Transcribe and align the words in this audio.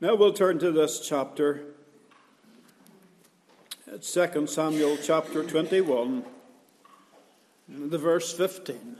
Now 0.00 0.14
we'll 0.14 0.32
turn 0.32 0.60
to 0.60 0.70
this 0.70 1.00
chapter. 1.00 1.74
It's 3.88 4.12
2 4.12 4.46
Samuel 4.46 4.96
chapter 5.02 5.42
21, 5.42 6.22
the 7.66 7.98
verse 7.98 8.32
15. 8.32 8.96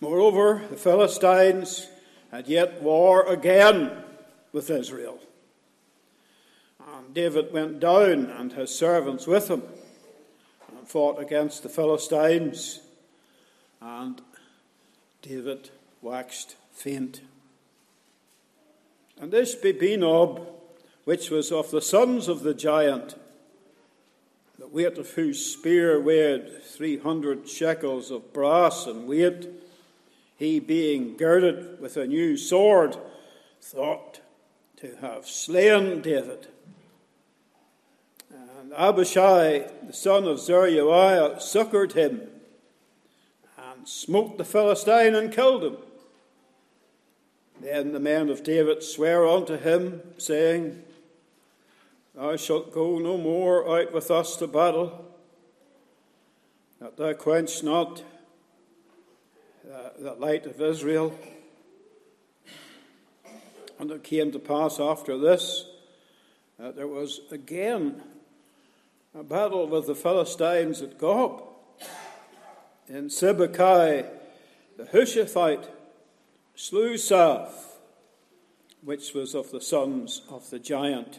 Moreover, 0.00 0.62
the 0.70 0.76
Philistines 0.76 1.88
had 2.30 2.48
yet 2.48 2.80
war 2.80 3.26
again 3.26 3.92
with 4.52 4.70
Israel. 4.70 5.18
And 6.78 7.12
David 7.12 7.52
went 7.52 7.78
down 7.78 8.24
and 8.24 8.54
his 8.54 8.74
servants 8.74 9.26
with 9.26 9.50
him 9.50 9.64
and 10.78 10.88
fought 10.88 11.20
against 11.20 11.62
the 11.62 11.68
Philistines. 11.68 12.80
And 13.82 14.22
David 15.20 15.68
waxed 16.02 16.56
faint. 16.72 17.20
And 19.20 19.32
Ishbi-benob, 19.32 20.46
which 21.04 21.30
was 21.30 21.52
of 21.52 21.70
the 21.70 21.82
sons 21.82 22.28
of 22.28 22.42
the 22.42 22.54
giant, 22.54 23.16
the 24.58 24.66
weight 24.66 24.98
of 24.98 25.10
whose 25.10 25.44
spear 25.44 26.00
weighed 26.00 26.62
three 26.62 26.98
hundred 26.98 27.48
shekels 27.48 28.10
of 28.10 28.32
brass 28.32 28.86
and 28.86 29.06
weight, 29.06 29.48
he 30.36 30.58
being 30.58 31.16
girded 31.16 31.80
with 31.80 31.96
a 31.96 32.06
new 32.06 32.36
sword, 32.36 32.96
thought 33.60 34.20
to 34.76 34.96
have 35.02 35.26
slain 35.26 36.00
David. 36.00 36.48
And 38.30 38.72
Abishai, 38.72 39.70
the 39.86 39.92
son 39.92 40.24
of 40.24 40.40
Zeruiah, 40.40 41.40
succored 41.40 41.92
him 41.92 42.22
and 43.58 43.86
smote 43.86 44.38
the 44.38 44.44
Philistine 44.44 45.14
and 45.14 45.32
killed 45.32 45.64
him. 45.64 45.76
Then 47.60 47.92
the 47.92 48.00
men 48.00 48.30
of 48.30 48.42
David 48.42 48.82
swear 48.82 49.26
unto 49.28 49.58
him, 49.58 50.00
saying, 50.16 50.82
Thou 52.14 52.36
shalt 52.36 52.72
go 52.72 52.98
no 52.98 53.18
more 53.18 53.78
out 53.78 53.92
with 53.92 54.10
us 54.10 54.36
to 54.36 54.46
battle, 54.46 55.04
that 56.80 56.96
thou 56.96 57.12
quench 57.12 57.62
not 57.62 58.02
the 59.98 60.14
light 60.14 60.46
of 60.46 60.60
Israel. 60.60 61.14
And 63.78 63.90
it 63.90 64.04
came 64.04 64.32
to 64.32 64.38
pass 64.38 64.80
after 64.80 65.18
this 65.18 65.66
that 66.58 66.76
there 66.76 66.88
was 66.88 67.20
again 67.30 68.02
a 69.14 69.22
battle 69.22 69.66
with 69.66 69.86
the 69.86 69.94
Philistines 69.94 70.80
at 70.80 70.98
Gob. 70.98 71.42
In 72.88 73.08
Sibbechai, 73.08 74.06
the 74.76 74.84
Hushathite 74.84 75.66
slew 76.60 76.98
Saph, 76.98 77.54
which 78.82 79.14
was 79.14 79.34
of 79.34 79.50
the 79.50 79.62
sons 79.62 80.20
of 80.28 80.50
the 80.50 80.58
giant. 80.58 81.18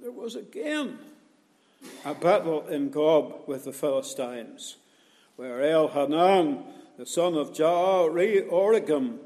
There 0.00 0.12
was 0.12 0.36
again 0.36 0.96
a 2.04 2.14
battle 2.14 2.68
in 2.68 2.90
Gob 2.90 3.48
with 3.48 3.64
the 3.64 3.72
Philistines, 3.72 4.76
where 5.34 5.58
Elhanan 5.58 6.62
the 6.98 7.04
son 7.04 7.34
of 7.34 7.52
Jah-re-oregim. 7.52 9.18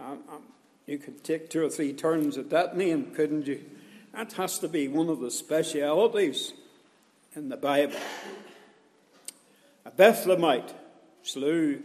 Um, 0.00 0.18
um, 0.28 0.42
you 0.86 0.98
could 0.98 1.22
take 1.22 1.48
two 1.48 1.64
or 1.64 1.70
three 1.70 1.92
turns 1.92 2.36
at 2.36 2.50
that 2.50 2.76
name, 2.76 3.12
couldn't 3.14 3.46
you? 3.46 3.64
That 4.12 4.32
has 4.32 4.58
to 4.58 4.68
be 4.68 4.88
one 4.88 5.08
of 5.08 5.20
the 5.20 5.30
specialities 5.30 6.54
in 7.36 7.50
the 7.50 7.56
Bible. 7.56 8.00
A 9.84 9.92
Bethlehemite 9.92 10.72
slew 11.22 11.84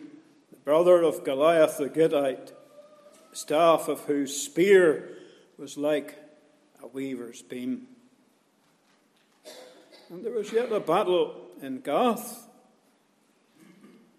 brother 0.66 1.04
of 1.04 1.24
Goliath 1.24 1.78
the 1.78 1.90
Gittite, 1.90 2.52
staff 3.34 3.88
of 3.88 4.02
whose 4.02 4.36
spear 4.36 5.10
was 5.60 5.78
like 5.78 6.16
a 6.82 6.88
weaver's 6.88 7.44
beam. 7.44 7.86
And 10.10 10.26
there 10.26 10.34
was 10.34 10.52
yet 10.52 10.72
a 10.72 10.80
battle 10.80 11.36
in 11.62 11.82
Gath 11.82 12.48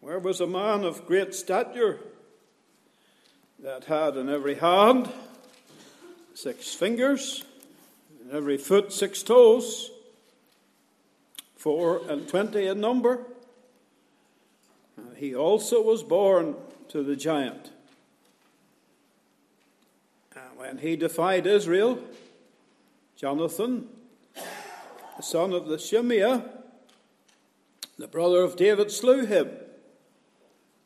where 0.00 0.20
was 0.20 0.40
a 0.40 0.46
man 0.46 0.84
of 0.84 1.04
great 1.04 1.34
stature 1.34 1.98
that 3.58 3.86
had 3.86 4.16
in 4.16 4.28
every 4.28 4.54
hand 4.54 5.10
six 6.34 6.72
fingers, 6.74 7.44
in 8.22 8.36
every 8.36 8.56
foot 8.56 8.92
six 8.92 9.24
toes, 9.24 9.90
four 11.56 12.02
and 12.08 12.28
twenty 12.28 12.68
in 12.68 12.80
number. 12.80 13.26
He 15.16 15.34
also 15.34 15.82
was 15.82 16.02
born 16.02 16.56
to 16.88 17.02
the 17.02 17.16
giant. 17.16 17.70
And 20.34 20.58
when 20.58 20.78
he 20.78 20.96
defied 20.96 21.46
Israel, 21.46 21.98
Jonathan, 23.16 23.88
the 25.16 25.22
son 25.22 25.52
of 25.52 25.68
the 25.68 25.76
Shimeah, 25.76 26.48
the 27.98 28.06
brother 28.06 28.42
of 28.42 28.56
David, 28.56 28.90
slew 28.90 29.24
him. 29.24 29.50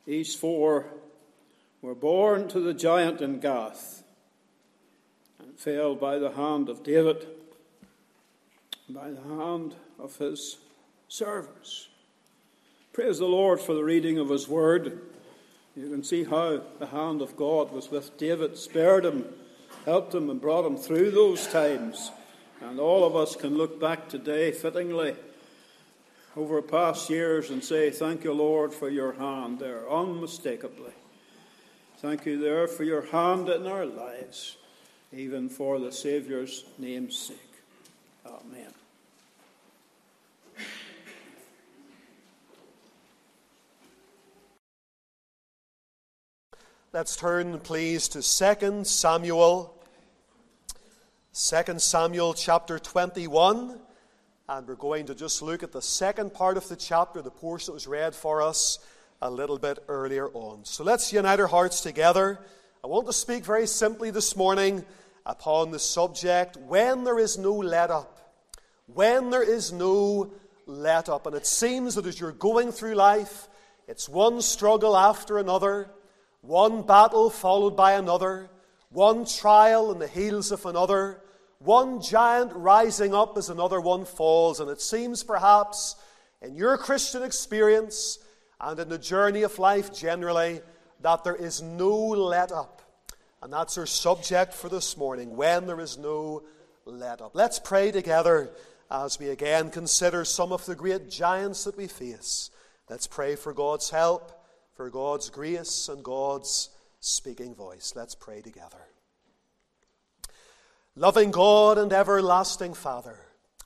These 0.07 0.35
four 0.35 0.87
were 1.83 1.95
born 1.95 2.49
to 2.49 2.61
the 2.61 2.75
giant 2.75 3.21
in 3.21 3.41
Gath 3.41 4.05
and 5.39 5.59
fell 5.59 5.95
by 5.95 6.19
the 6.19 6.33
hand 6.33 6.69
of 6.69 6.83
David, 6.83 7.27
by 8.89 9.11
the 9.11 9.23
hand 9.23 9.75
of 9.99 10.17
his 10.19 10.59
servants. 11.09 11.90
Praise 12.93 13.21
the 13.21 13.27
Lord 13.27 13.61
for 13.61 13.73
the 13.73 13.85
reading 13.85 14.19
of 14.19 14.31
his 14.31 14.49
word. 14.49 15.01
You 15.77 15.89
can 15.91 16.03
see 16.03 16.25
how 16.25 16.61
the 16.81 16.87
hand 16.87 17.23
of 17.23 17.37
God 17.37 17.71
was 17.71 17.89
with 17.89 18.19
David, 18.19 18.59
spared 18.59 19.05
him, 19.05 19.27
helped 19.85 20.13
him, 20.13 20.29
and 20.29 20.41
brought 20.41 20.67
him 20.67 20.77
through 20.77 21.13
those 21.13 21.47
times. 21.47 22.11
And 22.61 22.81
all 22.81 23.05
of 23.05 23.15
us 23.15 23.37
can 23.37 23.57
look 23.57 23.81
back 23.81 24.09
today 24.09 24.51
fittingly 24.51 25.15
over 26.37 26.61
past 26.61 27.09
years 27.09 27.51
and 27.51 27.63
say, 27.63 27.91
Thank 27.91 28.25
you, 28.25 28.33
Lord, 28.33 28.75
for 28.75 28.89
your 28.89 29.13
hand 29.13 29.61
there, 29.61 29.89
unmistakably. 29.89 30.93
Thank 31.99 32.27
you 32.27 32.41
there 32.41 32.67
for 32.67 32.83
your 32.83 33.03
hand 33.03 33.49
in 33.49 33.69
our 33.69 33.87
lives, 33.87 34.57
even 35.13 35.49
for 35.49 35.79
the 35.79 35.93
Saviour's 35.93 36.65
name's 36.77 37.17
sake. 37.17 37.37
Amen. 38.27 38.80
Let's 46.93 47.15
turn, 47.15 47.61
please, 47.61 48.09
to 48.09 48.21
2 48.21 48.83
Samuel. 48.83 49.81
2 51.33 51.79
Samuel 51.79 52.35
chapter 52.35 52.81
21. 52.81 53.79
And 54.49 54.67
we're 54.67 54.75
going 54.75 55.07
to 55.07 55.15
just 55.15 55.41
look 55.41 55.63
at 55.63 55.71
the 55.71 55.83
second 55.83 56.35
part 56.35 56.57
of 56.57 56.69
the 56.69 56.75
chapter, 56.75 57.23
the 57.23 57.31
portion 57.31 57.67
that 57.67 57.75
was 57.75 57.87
read 57.87 58.13
for 58.13 58.43
us 58.43 58.81
a 59.23 59.31
little 59.31 59.57
bit 59.57 59.79
earlier 59.87 60.31
on. 60.31 60.65
So 60.65 60.83
let's 60.83 61.13
unite 61.13 61.39
our 61.39 61.47
hearts 61.47 61.81
together. 61.81 62.41
I 62.83 62.89
want 62.89 63.07
to 63.07 63.13
speak 63.13 63.45
very 63.45 63.69
simply 63.69 64.11
this 64.11 64.35
morning 64.35 64.85
upon 65.25 65.71
the 65.71 65.79
subject 65.79 66.57
when 66.57 67.05
there 67.05 67.21
is 67.21 67.39
no 67.39 67.55
let 67.55 67.93
up. 67.93 68.35
When 68.87 69.31
there 69.31 69.49
is 69.49 69.71
no 69.71 70.33
let 70.67 71.09
up. 71.09 71.25
And 71.29 71.37
it 71.37 71.47
seems 71.47 71.95
that 71.95 72.07
as 72.07 72.19
you're 72.19 72.33
going 72.33 72.73
through 72.73 72.97
life, 72.97 73.47
it's 73.87 74.09
one 74.09 74.43
struggle 74.43 74.97
after 74.97 75.39
another, 75.39 75.89
one 76.41 76.83
battle 76.83 77.31
followed 77.31 77.77
by 77.77 77.93
another, 77.93 78.51
one 78.91 79.25
trial 79.25 79.93
in 79.93 79.99
the 79.99 80.09
heels 80.09 80.53
of 80.53 80.67
another 80.67 81.23
one 81.61 82.01
giant 82.01 82.53
rising 82.55 83.15
up 83.15 83.37
as 83.37 83.51
another 83.51 83.81
one 83.81 84.05
falls. 84.05 84.61
And 84.61 84.71
it 84.71 84.81
seems 84.81 85.23
perhaps 85.23 85.95
in 86.43 86.55
your 86.55 86.77
Christian 86.79 87.23
experience 87.23 88.19
and 88.61 88.79
in 88.81 88.89
the 88.89 88.99
journey 88.99 89.43
of 89.43 89.59
life 89.59 89.93
generally 89.93 90.63
that 91.03 91.23
there 91.23 91.37
is 91.37 91.63
no 91.63 91.95
let 91.95 92.51
up. 92.51 92.83
And 93.43 93.53
that's 93.53 93.79
our 93.79 93.87
subject 93.87 94.53
for 94.55 94.69
this 94.69 94.97
morning 94.97 95.37
when 95.37 95.67
there 95.67 95.81
is 95.81 95.99
no 95.99 96.43
let 96.85 97.21
up. 97.21 97.33
Let's 97.35 97.59
pray 97.59 97.91
together 97.91 98.51
as 98.91 99.19
we 99.19 99.29
again 99.29 99.71
consider 99.71 100.25
some 100.25 100.53
of 100.53 100.65
the 100.67 100.75
great 100.75 101.11
giants 101.11 101.65
that 101.65 101.77
we 101.77 101.87
face. 101.87 102.51
Let's 102.89 103.07
pray 103.07 103.37
for 103.37 103.53
God's 103.53 103.91
help, 103.91 104.33
for 104.81 104.89
God's 104.89 105.29
grace, 105.29 105.91
and 105.91 106.03
God's 106.03 106.71
speaking 107.01 107.55
voice. 107.55 107.93
Let's 107.95 108.15
pray 108.15 108.41
together. 108.41 108.81
Loving 110.97 111.31
God 111.31 111.77
and 111.77 111.93
everlasting 111.93 112.73
Father, 112.73 113.19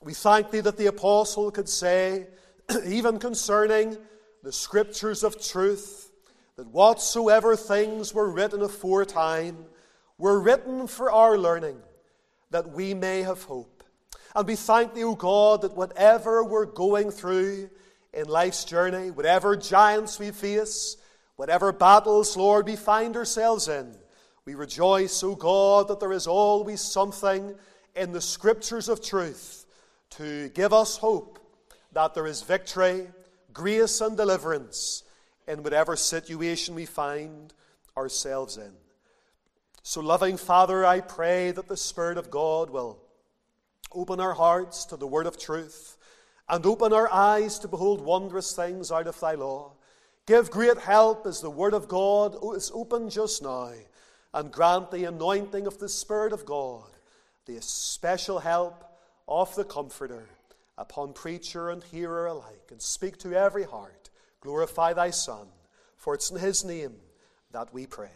we 0.03 0.13
thank 0.13 0.51
Thee 0.51 0.59
that 0.59 0.75
the 0.75 0.87
apostle 0.87 1.51
could 1.51 1.69
say, 1.69 2.27
even 2.85 3.17
concerning 3.17 3.97
the 4.43 4.51
scriptures 4.51 5.23
of 5.23 5.41
truth, 5.41 6.11
that 6.57 6.67
whatsoever 6.67 7.55
things 7.55 8.13
were 8.13 8.29
written 8.29 8.61
aforetime 8.61 9.55
were 10.17 10.41
written 10.41 10.85
for 10.85 11.09
our 11.09 11.37
learning, 11.37 11.77
that 12.49 12.71
we 12.71 12.93
may 12.93 13.21
have 13.21 13.43
hope. 13.43 13.85
And 14.35 14.45
we 14.45 14.57
thank 14.57 14.93
Thee, 14.93 15.05
O 15.05 15.15
God, 15.15 15.61
that 15.61 15.77
whatever 15.77 16.43
we're 16.43 16.65
going 16.65 17.09
through 17.09 17.69
in 18.13 18.27
life's 18.27 18.65
journey, 18.65 19.11
whatever 19.11 19.55
giants 19.55 20.19
we 20.19 20.31
face, 20.31 20.97
Whatever 21.35 21.71
battles, 21.71 22.37
Lord, 22.37 22.65
we 22.65 22.75
find 22.75 23.17
ourselves 23.17 23.67
in, 23.67 23.95
we 24.45 24.55
rejoice, 24.55 25.23
O 25.23 25.35
God, 25.35 25.87
that 25.87 25.99
there 25.99 26.13
is 26.13 26.27
always 26.27 26.81
something 26.81 27.55
in 27.95 28.11
the 28.11 28.21
scriptures 28.21 28.89
of 28.89 29.01
truth 29.01 29.65
to 30.11 30.49
give 30.49 30.71
us 30.71 30.97
hope 30.97 31.39
that 31.91 32.13
there 32.13 32.27
is 32.27 32.41
victory, 32.41 33.07
grace, 33.53 34.01
and 34.01 34.15
deliverance 34.15 35.03
in 35.47 35.63
whatever 35.63 35.95
situation 35.95 36.75
we 36.75 36.85
find 36.85 37.53
ourselves 37.97 38.57
in. 38.57 38.71
So, 39.83 40.01
loving 40.01 40.37
Father, 40.37 40.85
I 40.85 40.99
pray 41.01 41.51
that 41.51 41.67
the 41.67 41.77
Spirit 41.77 42.17
of 42.17 42.31
God 42.31 42.69
will 42.69 42.99
open 43.91 44.19
our 44.19 44.33
hearts 44.33 44.85
to 44.85 44.97
the 44.97 45.07
word 45.07 45.25
of 45.25 45.37
truth 45.37 45.97
and 46.49 46.65
open 46.65 46.91
our 46.91 47.11
eyes 47.11 47.59
to 47.59 47.67
behold 47.67 48.01
wondrous 48.01 48.53
things 48.55 48.91
out 48.91 49.07
of 49.07 49.19
thy 49.19 49.33
law. 49.35 49.73
Give 50.25 50.49
great 50.49 50.79
help 50.79 51.27
as 51.27 51.41
the 51.41 51.51
word 51.51 51.73
of 51.73 51.87
God 51.87 52.35
oh, 52.41 52.53
is 52.53 52.71
open 52.73 53.09
just 53.09 53.43
now, 53.43 53.71
and 54.33 54.51
grant 54.51 54.89
the 54.89 55.05
anointing 55.05 55.67
of 55.67 55.77
the 55.77 55.87
Spirit 55.87 56.33
of 56.33 56.45
God, 56.45 56.89
the 57.45 57.61
special 57.61 58.39
help 58.39 58.83
of 59.27 59.53
the 59.55 59.63
Comforter 59.63 60.27
upon 60.77 61.13
preacher 61.13 61.69
and 61.69 61.83
hearer 61.83 62.25
alike, 62.25 62.69
and 62.71 62.81
speak 62.81 63.17
to 63.19 63.33
every 63.33 63.63
heart. 63.63 64.09
Glorify 64.41 64.93
thy 64.93 65.11
Son, 65.11 65.47
for 65.95 66.15
it's 66.15 66.31
in 66.31 66.39
his 66.39 66.65
name 66.65 66.95
that 67.51 67.73
we 67.73 67.85
pray. 67.85 68.09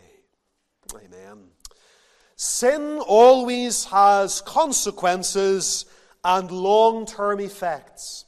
Amen. 0.96 1.50
Sin 2.36 3.00
always 3.06 3.86
has 3.86 4.42
consequences 4.42 5.86
and 6.24 6.50
long 6.52 7.06
term 7.06 7.40
effects. 7.40 8.26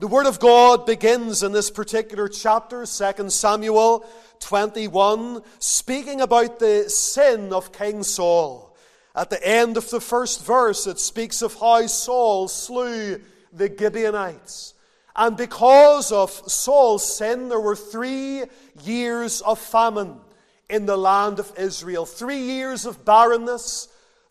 The 0.00 0.06
Word 0.06 0.26
of 0.26 0.38
God 0.38 0.86
begins 0.86 1.42
in 1.42 1.50
this 1.50 1.72
particular 1.72 2.28
chapter, 2.28 2.86
2 2.86 3.30
Samuel 3.30 4.06
21, 4.38 5.42
speaking 5.58 6.20
about 6.20 6.60
the 6.60 6.88
sin 6.88 7.52
of 7.52 7.72
King 7.72 8.04
Saul. 8.04 8.76
At 9.16 9.30
the 9.30 9.44
end 9.44 9.76
of 9.76 9.90
the 9.90 10.00
first 10.00 10.46
verse, 10.46 10.86
it 10.86 11.00
speaks 11.00 11.42
of 11.42 11.56
how 11.56 11.84
Saul 11.88 12.46
slew 12.46 13.20
the 13.52 13.74
Gibeonites. 13.76 14.74
And 15.16 15.36
because 15.36 16.12
of 16.12 16.30
Saul's 16.30 17.16
sin, 17.16 17.48
there 17.48 17.58
were 17.58 17.74
three 17.74 18.44
years 18.84 19.40
of 19.40 19.58
famine 19.58 20.20
in 20.70 20.86
the 20.86 20.96
land 20.96 21.40
of 21.40 21.52
Israel. 21.58 22.06
Three 22.06 22.42
years 22.42 22.86
of 22.86 23.04
barrenness. 23.04 23.88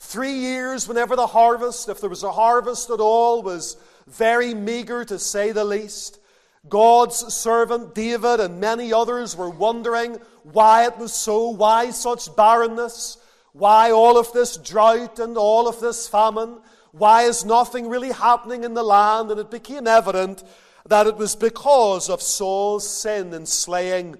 Three 0.07 0.36
years 0.36 0.88
whenever 0.88 1.18
the 1.18 1.27
harvest, 1.27 1.89
if 1.89 2.00
there 2.00 2.09
was 2.09 2.24
a 2.24 2.31
harvest 2.31 2.89
at 2.89 3.01
all, 3.01 3.44
was 3.44 3.75
very 4.07 4.54
meager 4.54 5.04
to 5.04 5.19
say 5.19 5.51
the 5.51 5.65
least. 5.65 6.21
God's 6.69 7.33
servant 7.33 7.94
David 7.94 8.39
and 8.39 8.62
many 8.62 8.94
others 8.94 9.36
were 9.36 9.50
wondering 9.50 10.18
why 10.44 10.86
it 10.86 10.98
was 10.98 11.12
so, 11.12 11.50
why 11.50 11.89
such 11.89 12.33
barrenness, 12.38 13.18
why 13.51 13.92
all 13.92 14.18
of 14.18 14.31
this 14.31 14.56
drought 14.56 15.19
and 15.19 15.38
all 15.38 15.68
of 15.68 15.81
this 15.81 16.07
famine, 16.07 16.60
why 16.94 17.24
is 17.24 17.44
nothing 17.44 17.89
really 17.89 18.13
happening 18.13 18.63
in 18.63 18.75
the 18.75 18.83
land? 18.83 19.30
And 19.30 19.42
it 19.42 19.51
became 19.51 19.88
evident 19.88 20.42
that 20.86 21.07
it 21.07 21.18
was 21.18 21.36
because 21.36 22.10
of 22.10 22.21
Saul's 22.21 22.89
sin 22.89 23.33
in 23.33 23.45
slaying 23.45 24.15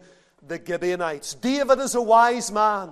the 0.46 0.62
Gibeonites. 0.62 1.36
David 1.36 1.80
is 1.80 1.96
a 1.96 2.02
wise 2.02 2.52
man. 2.52 2.92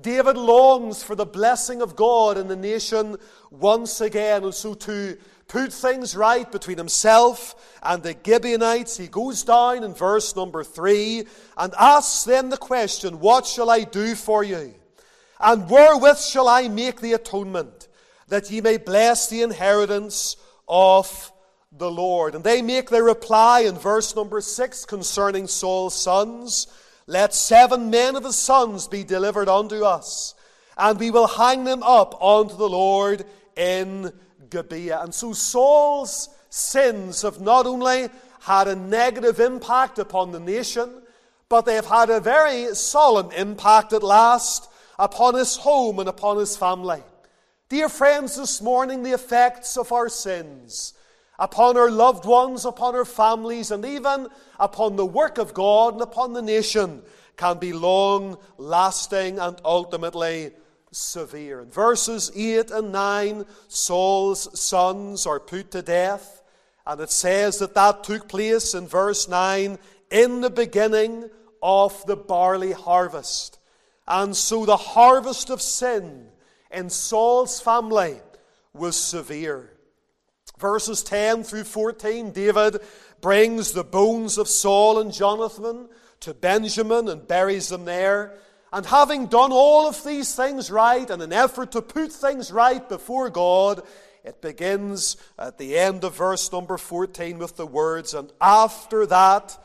David 0.00 0.36
longs 0.36 1.02
for 1.02 1.14
the 1.14 1.26
blessing 1.26 1.82
of 1.82 1.96
God 1.96 2.38
in 2.38 2.48
the 2.48 2.56
nation 2.56 3.16
once 3.50 4.00
again. 4.00 4.44
And 4.44 4.54
so, 4.54 4.74
to 4.74 5.16
put 5.48 5.72
things 5.72 6.16
right 6.16 6.50
between 6.50 6.78
himself 6.78 7.54
and 7.82 8.02
the 8.02 8.16
Gibeonites, 8.24 8.96
he 8.96 9.06
goes 9.06 9.42
down 9.42 9.84
in 9.84 9.92
verse 9.92 10.34
number 10.34 10.64
three 10.64 11.26
and 11.56 11.74
asks 11.78 12.24
them 12.24 12.50
the 12.50 12.56
question 12.56 13.20
What 13.20 13.46
shall 13.46 13.68
I 13.68 13.84
do 13.84 14.14
for 14.14 14.42
you? 14.42 14.74
And 15.38 15.68
wherewith 15.68 16.18
shall 16.18 16.48
I 16.48 16.68
make 16.68 17.00
the 17.00 17.12
atonement, 17.12 17.88
that 18.28 18.50
ye 18.50 18.60
may 18.60 18.78
bless 18.78 19.28
the 19.28 19.42
inheritance 19.42 20.36
of 20.68 21.32
the 21.70 21.90
Lord? 21.90 22.34
And 22.34 22.44
they 22.44 22.62
make 22.62 22.88
their 22.88 23.04
reply 23.04 23.60
in 23.60 23.76
verse 23.76 24.16
number 24.16 24.40
six 24.40 24.84
concerning 24.84 25.48
Saul's 25.48 26.00
sons. 26.00 26.68
Let 27.06 27.34
seven 27.34 27.90
men 27.90 28.16
of 28.16 28.24
his 28.24 28.36
sons 28.36 28.86
be 28.88 29.04
delivered 29.04 29.48
unto 29.48 29.84
us, 29.84 30.34
and 30.76 30.98
we 30.98 31.10
will 31.10 31.26
hang 31.26 31.64
them 31.64 31.82
up 31.82 32.22
unto 32.22 32.56
the 32.56 32.68
Lord 32.68 33.24
in 33.56 34.12
Gibeah. 34.50 35.00
And 35.02 35.14
so 35.14 35.32
Saul's 35.32 36.28
sins 36.48 37.22
have 37.22 37.40
not 37.40 37.66
only 37.66 38.08
had 38.40 38.68
a 38.68 38.76
negative 38.76 39.40
impact 39.40 39.98
upon 39.98 40.32
the 40.32 40.40
nation, 40.40 41.02
but 41.48 41.64
they 41.64 41.74
have 41.74 41.86
had 41.86 42.10
a 42.10 42.20
very 42.20 42.74
solemn 42.74 43.30
impact 43.32 43.92
at 43.92 44.02
last 44.02 44.68
upon 44.98 45.34
his 45.34 45.56
home 45.56 45.98
and 45.98 46.08
upon 46.08 46.38
his 46.38 46.56
family. 46.56 47.02
Dear 47.68 47.88
friends, 47.88 48.36
this 48.36 48.60
morning, 48.60 49.02
the 49.02 49.12
effects 49.12 49.76
of 49.76 49.92
our 49.92 50.08
sins 50.08 50.94
upon 51.42 51.76
our 51.76 51.90
loved 51.90 52.24
ones, 52.24 52.64
upon 52.64 52.94
our 52.94 53.04
families, 53.04 53.72
and 53.72 53.84
even 53.84 54.28
upon 54.60 54.94
the 54.94 55.04
work 55.04 55.38
of 55.38 55.52
God 55.52 55.94
and 55.94 56.02
upon 56.02 56.34
the 56.34 56.40
nation 56.40 57.02
can 57.36 57.58
be 57.58 57.72
long 57.72 58.38
lasting 58.58 59.40
and 59.40 59.60
ultimately 59.64 60.52
severe. 60.92 61.60
In 61.62 61.68
verses 61.68 62.30
8 62.36 62.70
and 62.70 62.92
9, 62.92 63.44
Saul's 63.66 64.56
sons 64.58 65.26
are 65.26 65.40
put 65.40 65.72
to 65.72 65.82
death, 65.82 66.42
and 66.86 67.00
it 67.00 67.10
says 67.10 67.58
that 67.58 67.74
that 67.74 68.04
took 68.04 68.28
place 68.28 68.72
in 68.74 68.86
verse 68.86 69.26
9 69.26 69.78
in 70.12 70.40
the 70.42 70.50
beginning 70.50 71.28
of 71.60 72.06
the 72.06 72.16
barley 72.16 72.72
harvest. 72.72 73.58
And 74.06 74.36
so 74.36 74.64
the 74.64 74.76
harvest 74.76 75.50
of 75.50 75.60
sin 75.60 76.28
in 76.70 76.88
Saul's 76.88 77.60
family 77.60 78.20
was 78.72 78.96
severe. 78.96 79.71
Verses 80.62 81.02
10 81.02 81.42
through 81.42 81.64
14, 81.64 82.30
David 82.30 82.78
brings 83.20 83.72
the 83.72 83.82
bones 83.82 84.38
of 84.38 84.46
Saul 84.46 85.00
and 85.00 85.12
Jonathan 85.12 85.88
to 86.20 86.32
Benjamin 86.32 87.08
and 87.08 87.26
buries 87.26 87.68
them 87.68 87.84
there. 87.84 88.38
And 88.72 88.86
having 88.86 89.26
done 89.26 89.50
all 89.50 89.88
of 89.88 90.04
these 90.04 90.36
things 90.36 90.70
right, 90.70 91.10
and 91.10 91.20
an 91.20 91.32
effort 91.32 91.72
to 91.72 91.82
put 91.82 92.12
things 92.12 92.52
right 92.52 92.88
before 92.88 93.28
God, 93.28 93.82
it 94.22 94.40
begins 94.40 95.16
at 95.36 95.58
the 95.58 95.76
end 95.76 96.04
of 96.04 96.16
verse 96.16 96.52
number 96.52 96.78
14 96.78 97.38
with 97.38 97.56
the 97.56 97.66
words, 97.66 98.14
And 98.14 98.32
after 98.40 99.04
that, 99.06 99.58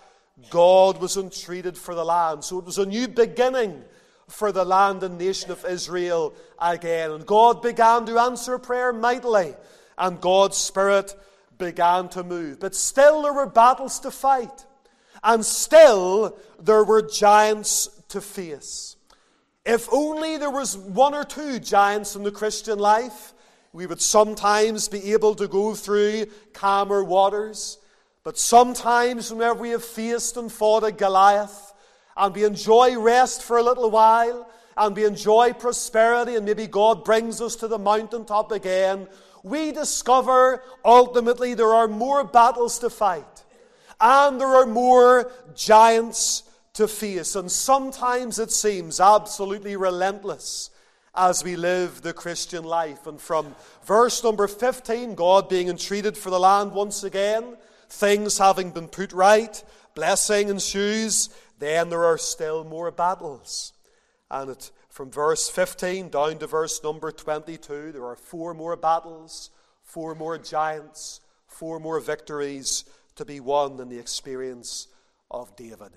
God 0.50 1.00
was 1.00 1.16
entreated 1.16 1.78
for 1.78 1.94
the 1.94 2.06
land. 2.06 2.44
So 2.44 2.58
it 2.58 2.66
was 2.66 2.80
a 2.80 2.88
new 2.88 3.08
beginning 3.08 3.84
for 4.28 4.52
the 4.52 4.66
land 4.66 5.04
and 5.04 5.20
nation 5.20 5.52
of 5.52 5.64
Israel 5.64 6.34
again. 6.60 7.12
And 7.12 7.24
God 7.24 7.62
began 7.62 8.08
to 8.08 8.18
answer 8.18 8.58
prayer 8.58 8.92
mightily, 8.92 9.54
and 9.98 10.22
God's 10.22 10.58
Spirit 10.58 11.16
began 11.58 12.10
to 12.10 12.24
move. 12.24 12.60
But 12.60 12.76
still, 12.76 13.22
there 13.24 13.34
were 13.34 13.48
battles 13.48 14.00
to 14.02 14.12
fight, 14.12 14.66
and 15.24 15.46
still, 15.46 16.38
there 16.60 16.84
were 16.84 17.02
giants 17.02 17.90
to 18.10 18.22
face. 18.22 18.96
If 19.66 19.92
only 19.92 20.38
there 20.38 20.52
was 20.52 20.78
one 20.78 21.14
or 21.14 21.26
two 21.26 21.60
giants 21.60 22.16
in 22.16 22.24
the 22.24 22.32
Christian 22.32 22.80
life, 22.80 23.34
we 23.74 23.86
would 23.86 24.02
sometimes 24.02 24.88
be 24.88 25.14
able 25.14 25.36
to 25.36 25.48
go 25.48 25.76
through 25.76 26.28
calmer 26.54 27.04
waters. 27.04 27.78
But 28.24 28.38
sometimes, 28.38 29.32
whenever 29.32 29.60
we 29.60 29.70
have 29.72 29.84
faced 29.84 30.38
and 30.38 30.52
fought 30.52 30.84
a 30.84 30.92
Goliath, 30.92 31.74
and 32.16 32.34
we 32.34 32.44
enjoy 32.44 32.98
rest 33.00 33.44
for 33.44 33.58
a 33.58 33.64
little 33.64 33.92
while, 33.92 34.50
and 34.76 34.96
we 34.96 35.06
enjoy 35.06 35.54
prosperity, 35.54 36.36
and 36.36 36.46
maybe 36.46 36.68
God 36.68 37.04
brings 37.04 37.42
us 37.42 37.56
to 37.58 37.68
the 37.68 37.78
mountaintop 37.78 38.52
again, 38.52 39.08
we 39.50 39.72
discover 39.72 40.64
ultimately 40.84 41.54
there 41.54 41.74
are 41.74 41.88
more 41.88 42.24
battles 42.24 42.80
to 42.80 42.90
fight, 42.90 43.44
and 44.00 44.40
there 44.40 44.56
are 44.56 44.66
more 44.66 45.32
giants 45.56 46.44
to 46.74 46.88
face. 46.88 47.36
And 47.36 47.52
sometimes 47.52 48.40
it 48.40 48.52
seems 48.52 49.00
absolutely 49.00 49.76
relentless 49.76 50.70
as 51.16 51.44
we 51.44 51.56
live 51.56 52.02
the 52.02 52.14
Christian 52.14 52.64
life. 52.64 53.08
And 53.08 53.20
from 53.20 53.56
verse 53.84 54.24
number 54.24 54.48
15, 54.48 55.16
God 55.16 55.50
being 55.50 55.68
entreated 55.68 56.16
for 56.16 56.30
the 56.30 56.40
land 56.40 56.72
once 56.72 57.04
again, 57.04 57.58
things 57.90 58.38
having 58.38 58.70
been 58.70 58.88
put 58.88 59.12
right, 59.12 59.62
blessing 59.96 60.50
ensues, 60.50 61.30
then 61.58 61.90
there 61.90 62.06
are 62.06 62.20
still 62.20 62.64
more 62.64 62.92
battles. 62.92 63.74
And 64.30 64.52
it, 64.52 64.72
from 64.98 65.12
verse 65.12 65.48
15 65.48 66.10
down 66.10 66.40
to 66.40 66.48
verse 66.48 66.84
number 66.84 67.12
22, 67.12 67.92
there 67.92 68.04
are 68.04 68.16
four 68.16 68.56
more 68.56 68.76
battles, 68.76 69.52
four 69.84 70.16
more 70.16 70.40
giants, 70.40 71.22
four 71.46 71.80
more 71.80 72.00
victories 72.00 72.84
to 73.16 73.24
be 73.24 73.40
won 73.40 73.80
in 73.80 73.90
the 73.90 74.00
experience 74.00 74.88
of 75.30 75.56
David. 75.56 75.92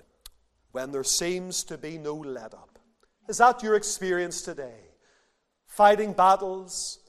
When 0.71 0.91
there 0.91 1.03
seems 1.03 1.63
to 1.63 1.79
be 1.79 1.97
no 1.97 2.13
let 2.13 2.53
up. 2.53 2.77
Is 3.27 3.39
that 3.39 3.63
your 3.63 3.73
experience 3.73 4.43
today? 4.43 4.81
Fighting 5.65 6.13
battles 6.13 6.99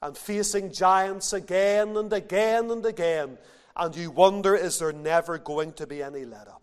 and 0.00 0.16
facing 0.16 0.72
giants 0.72 1.34
again 1.34 1.98
and 1.98 2.10
again 2.14 2.70
and 2.70 2.86
again, 2.86 3.36
and 3.76 3.94
you 3.94 4.10
wonder, 4.10 4.54
is 4.54 4.78
there 4.78 4.94
never 4.94 5.36
going 5.36 5.74
to 5.74 5.86
be 5.86 6.02
any 6.02 6.24
let 6.24 6.48
up? 6.48 6.61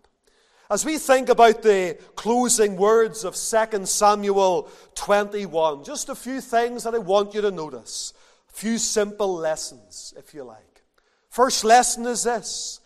As 0.70 0.84
we 0.84 0.98
think 0.98 1.28
about 1.28 1.62
the 1.62 1.98
closing 2.14 2.76
words 2.76 3.24
of 3.24 3.34
2 3.34 3.86
Samuel 3.86 4.68
21, 4.94 5.82
just 5.82 6.08
a 6.08 6.14
few 6.14 6.40
things 6.40 6.84
that 6.84 6.94
I 6.94 6.98
want 6.98 7.34
you 7.34 7.40
to 7.40 7.50
notice. 7.50 8.12
A 8.48 8.52
few 8.52 8.78
simple 8.78 9.34
lessons, 9.34 10.14
if 10.16 10.32
you 10.32 10.44
like. 10.44 10.82
First 11.28 11.64
lesson 11.64 12.06
is 12.06 12.22
this 12.22 12.78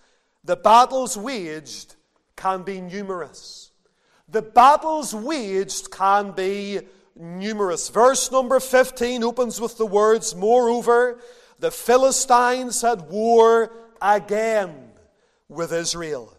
the 0.45 0.57
battles 0.57 1.19
waged 1.19 1.97
can 2.37 2.63
be 2.63 2.81
numerous. 2.81 3.71
The 4.31 4.41
battles 4.41 5.15
waged 5.15 5.91
can 5.91 6.33
be 6.33 6.81
numerous. 7.15 7.91
Verse 7.91 8.33
number 8.33 8.61
15 8.61 9.23
opens 9.23 9.61
with 9.61 9.77
the 9.77 9.87
words, 9.87 10.35
Moreover, 10.35 11.19
the 11.59 11.71
Philistines 11.71 12.81
had 12.81 13.11
war 13.11 13.71
again 14.01 14.91
with 15.51 15.71
Israel. 15.71 16.34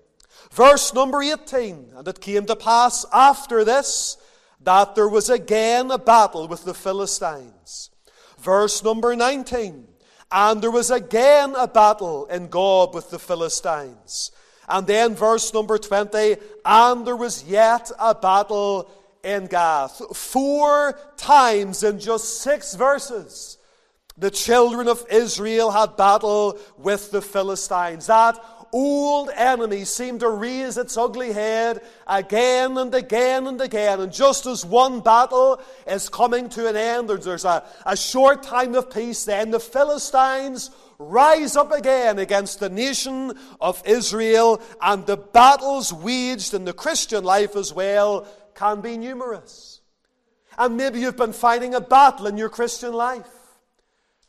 Verse 0.55 0.93
number 0.93 1.21
18, 1.21 1.91
and 1.97 2.07
it 2.07 2.21
came 2.21 2.45
to 2.45 2.55
pass 2.55 3.05
after 3.11 3.65
this 3.65 4.15
that 4.61 4.95
there 4.95 5.09
was 5.09 5.29
again 5.29 5.91
a 5.91 5.97
battle 5.97 6.47
with 6.47 6.63
the 6.63 6.73
Philistines. 6.73 7.89
Verse 8.39 8.81
number 8.81 9.17
19, 9.17 9.85
and 10.31 10.61
there 10.61 10.71
was 10.71 10.91
again 10.91 11.55
a 11.57 11.67
battle 11.67 12.27
in 12.27 12.47
Gob 12.47 12.95
with 12.95 13.09
the 13.09 13.19
Philistines. 13.19 14.31
And 14.69 14.87
then 14.87 15.13
verse 15.13 15.53
number 15.53 15.77
20, 15.77 16.37
and 16.63 17.05
there 17.05 17.17
was 17.17 17.43
yet 17.43 17.91
a 17.99 18.15
battle 18.15 18.89
in 19.25 19.47
Gath. 19.47 20.15
Four 20.15 20.97
times 21.17 21.83
in 21.83 21.99
just 21.99 22.39
six 22.39 22.75
verses, 22.75 23.57
the 24.17 24.31
children 24.31 24.87
of 24.87 25.05
Israel 25.11 25.71
had 25.71 25.97
battle 25.97 26.57
with 26.77 27.11
the 27.11 27.21
Philistines. 27.21 28.07
That 28.07 28.41
old 28.71 29.29
enemy 29.35 29.85
seemed 29.85 30.21
to 30.21 30.29
raise 30.29 30.77
its 30.77 30.97
ugly 30.97 31.31
head 31.31 31.81
again 32.07 32.77
and 32.77 32.93
again 32.93 33.47
and 33.47 33.59
again. 33.61 33.99
And 33.99 34.11
just 34.11 34.45
as 34.45 34.65
one 34.65 34.99
battle 34.99 35.61
is 35.87 36.09
coming 36.09 36.49
to 36.49 36.67
an 36.67 36.75
end, 36.75 37.09
there's 37.09 37.45
a, 37.45 37.63
a 37.85 37.95
short 37.95 38.43
time 38.43 38.75
of 38.75 38.93
peace, 38.93 39.25
then 39.25 39.51
the 39.51 39.59
Philistines 39.59 40.71
rise 40.97 41.55
up 41.55 41.71
again 41.71 42.19
against 42.19 42.59
the 42.59 42.69
nation 42.69 43.33
of 43.59 43.81
Israel, 43.85 44.61
and 44.81 45.05
the 45.05 45.17
battles 45.17 45.91
waged 45.91 46.53
in 46.53 46.65
the 46.65 46.73
Christian 46.73 47.23
life 47.23 47.55
as 47.55 47.73
well 47.73 48.27
can 48.53 48.81
be 48.81 48.97
numerous. 48.97 49.81
And 50.57 50.77
maybe 50.77 51.01
you've 51.01 51.17
been 51.17 51.33
fighting 51.33 51.75
a 51.75 51.81
battle 51.81 52.27
in 52.27 52.37
your 52.37 52.49
Christian 52.49 52.93
life. 52.93 53.27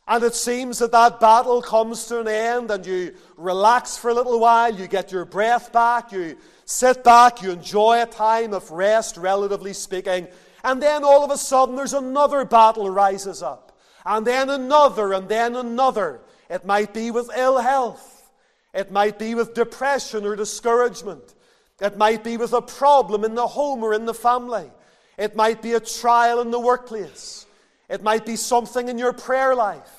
And 0.07 0.23
it 0.23 0.35
seems 0.35 0.79
that 0.79 0.93
that 0.93 1.19
battle 1.19 1.61
comes 1.61 2.05
to 2.05 2.21
an 2.21 2.29
end, 2.29 2.71
and 2.71 2.85
you 2.85 3.13
relax 3.35 3.97
for 3.97 4.09
a 4.09 4.13
little 4.13 4.39
while, 4.39 4.73
you 4.73 4.87
get 4.87 5.11
your 5.11 5.25
breath 5.25 5.73
back, 5.73 6.13
you 6.13 6.37
sit 6.63 7.03
back, 7.03 7.41
you 7.41 7.51
enjoy 7.51 8.01
a 8.01 8.05
time 8.05 8.53
of 8.53 8.71
rest, 8.71 9.17
relatively 9.17 9.73
speaking, 9.73 10.27
and 10.63 10.81
then 10.81 11.03
all 11.03 11.25
of 11.25 11.31
a 11.31 11.37
sudden 11.37 11.75
there's 11.75 11.93
another 11.93 12.45
battle 12.45 12.89
rises 12.89 13.43
up, 13.43 13.77
and 14.05 14.25
then 14.25 14.49
another, 14.49 15.11
and 15.11 15.27
then 15.27 15.57
another. 15.57 16.21
It 16.49 16.65
might 16.65 16.93
be 16.93 17.11
with 17.11 17.29
ill 17.35 17.57
health. 17.57 18.31
It 18.73 18.91
might 18.91 19.19
be 19.19 19.35
with 19.35 19.53
depression 19.53 20.25
or 20.25 20.37
discouragement. 20.37 21.33
It 21.81 21.97
might 21.97 22.23
be 22.23 22.37
with 22.37 22.53
a 22.53 22.61
problem 22.61 23.25
in 23.25 23.35
the 23.35 23.47
home 23.47 23.83
or 23.83 23.93
in 23.93 24.05
the 24.05 24.13
family. 24.13 24.71
It 25.17 25.35
might 25.35 25.61
be 25.61 25.73
a 25.73 25.79
trial 25.81 26.39
in 26.39 26.51
the 26.51 26.59
workplace. 26.59 27.45
It 27.89 28.03
might 28.03 28.25
be 28.25 28.35
something 28.35 28.87
in 28.87 28.97
your 28.97 29.13
prayer 29.13 29.55
life. 29.55 29.96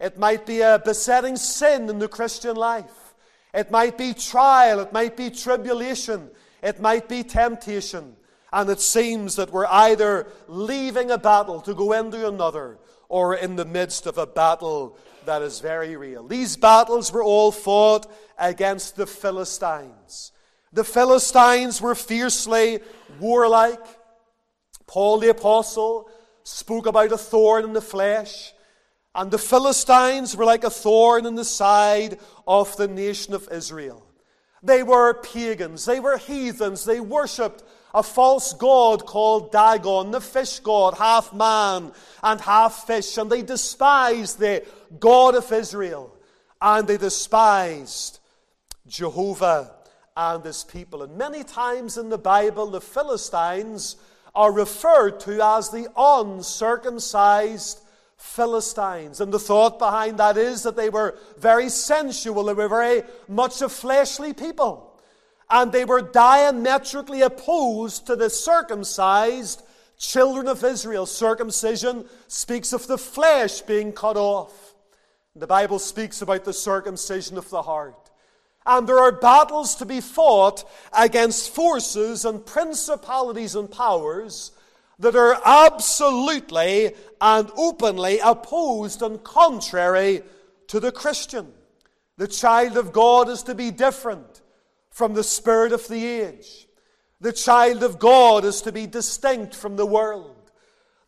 It 0.00 0.18
might 0.18 0.46
be 0.46 0.62
a 0.62 0.80
besetting 0.82 1.36
sin 1.36 1.88
in 1.88 1.98
the 1.98 2.08
Christian 2.08 2.56
life. 2.56 3.14
It 3.52 3.70
might 3.70 3.98
be 3.98 4.14
trial. 4.14 4.80
It 4.80 4.92
might 4.92 5.16
be 5.16 5.30
tribulation. 5.30 6.30
It 6.62 6.80
might 6.80 7.08
be 7.08 7.22
temptation. 7.22 8.16
And 8.52 8.70
it 8.70 8.80
seems 8.80 9.36
that 9.36 9.52
we're 9.52 9.66
either 9.66 10.26
leaving 10.48 11.10
a 11.10 11.18
battle 11.18 11.60
to 11.62 11.74
go 11.74 11.92
into 11.92 12.26
another 12.26 12.78
or 13.08 13.34
in 13.34 13.56
the 13.56 13.64
midst 13.64 14.06
of 14.06 14.18
a 14.18 14.26
battle 14.26 14.96
that 15.26 15.42
is 15.42 15.60
very 15.60 15.96
real. 15.96 16.26
These 16.26 16.56
battles 16.56 17.12
were 17.12 17.22
all 17.22 17.52
fought 17.52 18.10
against 18.38 18.96
the 18.96 19.06
Philistines. 19.06 20.32
The 20.72 20.84
Philistines 20.84 21.80
were 21.80 21.94
fiercely 21.94 22.80
warlike. 23.18 23.84
Paul 24.86 25.18
the 25.18 25.30
Apostle 25.30 26.08
spoke 26.44 26.86
about 26.86 27.12
a 27.12 27.18
thorn 27.18 27.64
in 27.64 27.72
the 27.72 27.80
flesh, 27.80 28.52
and 29.14 29.30
the 29.30 29.38
Philistines 29.38 30.36
were 30.36 30.44
like 30.44 30.64
a 30.64 30.70
thorn 30.70 31.26
in 31.26 31.34
the 31.34 31.44
side 31.44 32.18
of 32.46 32.76
the 32.76 32.88
nation 32.88 33.34
of 33.34 33.48
Israel. 33.50 34.06
They 34.62 34.82
were 34.82 35.14
pagans, 35.14 35.84
they 35.84 36.00
were 36.00 36.18
heathens, 36.18 36.84
they 36.84 37.00
worshipped 37.00 37.64
a 37.92 38.02
false 38.02 38.52
god 38.52 39.04
called 39.06 39.50
Dagon, 39.50 40.10
the 40.10 40.20
fish 40.20 40.60
god, 40.60 40.94
half 40.94 41.32
man 41.32 41.92
and 42.22 42.40
half 42.40 42.86
fish, 42.86 43.16
and 43.18 43.30
they 43.30 43.42
despised 43.42 44.38
the 44.38 44.64
God 44.98 45.34
of 45.34 45.50
Israel, 45.50 46.14
and 46.60 46.86
they 46.86 46.98
despised 46.98 48.20
Jehovah 48.86 49.72
and 50.16 50.44
his 50.44 50.62
people. 50.62 51.02
And 51.02 51.16
many 51.16 51.42
times 51.42 51.96
in 51.96 52.10
the 52.10 52.18
Bible, 52.18 52.66
the 52.66 52.80
Philistines 52.80 53.96
are 54.34 54.52
referred 54.52 55.18
to 55.20 55.44
as 55.44 55.70
the 55.70 55.88
uncircumcised 55.96 57.80
Philistines. 58.20 59.20
And 59.20 59.32
the 59.32 59.38
thought 59.38 59.78
behind 59.78 60.18
that 60.18 60.36
is 60.36 60.62
that 60.62 60.76
they 60.76 60.90
were 60.90 61.18
very 61.38 61.68
sensual, 61.68 62.44
they 62.44 62.54
were 62.54 62.68
very 62.68 63.02
much 63.28 63.62
a 63.62 63.68
fleshly 63.68 64.32
people 64.32 64.90
and 65.50 65.72
they 65.72 65.84
were 65.84 66.00
diametrically 66.00 67.22
opposed 67.22 68.06
to 68.06 68.16
the 68.16 68.30
circumcised 68.30 69.62
children 69.98 70.46
of 70.46 70.62
Israel. 70.62 71.06
Circumcision 71.06 72.04
speaks 72.28 72.72
of 72.72 72.86
the 72.86 72.98
flesh 72.98 73.60
being 73.62 73.92
cut 73.92 74.16
off. 74.16 74.74
The 75.34 75.48
Bible 75.48 75.78
speaks 75.78 76.22
about 76.22 76.44
the 76.44 76.52
circumcision 76.52 77.36
of 77.36 77.50
the 77.50 77.62
heart. 77.62 78.10
And 78.64 78.88
there 78.88 78.98
are 78.98 79.12
battles 79.12 79.74
to 79.76 79.86
be 79.86 80.00
fought 80.00 80.64
against 80.96 81.54
forces 81.54 82.24
and 82.24 82.44
principalities 82.44 83.56
and 83.56 83.70
powers 83.70 84.52
that 85.00 85.16
are 85.16 85.40
absolutely 85.44 86.92
and 87.20 87.50
openly 87.56 88.18
opposed 88.22 89.02
and 89.02 89.22
contrary 89.24 90.22
to 90.68 90.78
the 90.78 90.92
Christian. 90.92 91.52
The 92.18 92.28
child 92.28 92.76
of 92.76 92.92
God 92.92 93.30
is 93.30 93.42
to 93.44 93.54
be 93.54 93.70
different 93.70 94.42
from 94.90 95.14
the 95.14 95.24
spirit 95.24 95.72
of 95.72 95.88
the 95.88 96.04
age. 96.04 96.68
The 97.20 97.32
child 97.32 97.82
of 97.82 97.98
God 97.98 98.44
is 98.44 98.60
to 98.62 98.72
be 98.72 98.86
distinct 98.86 99.54
from 99.54 99.76
the 99.76 99.86
world. 99.86 100.36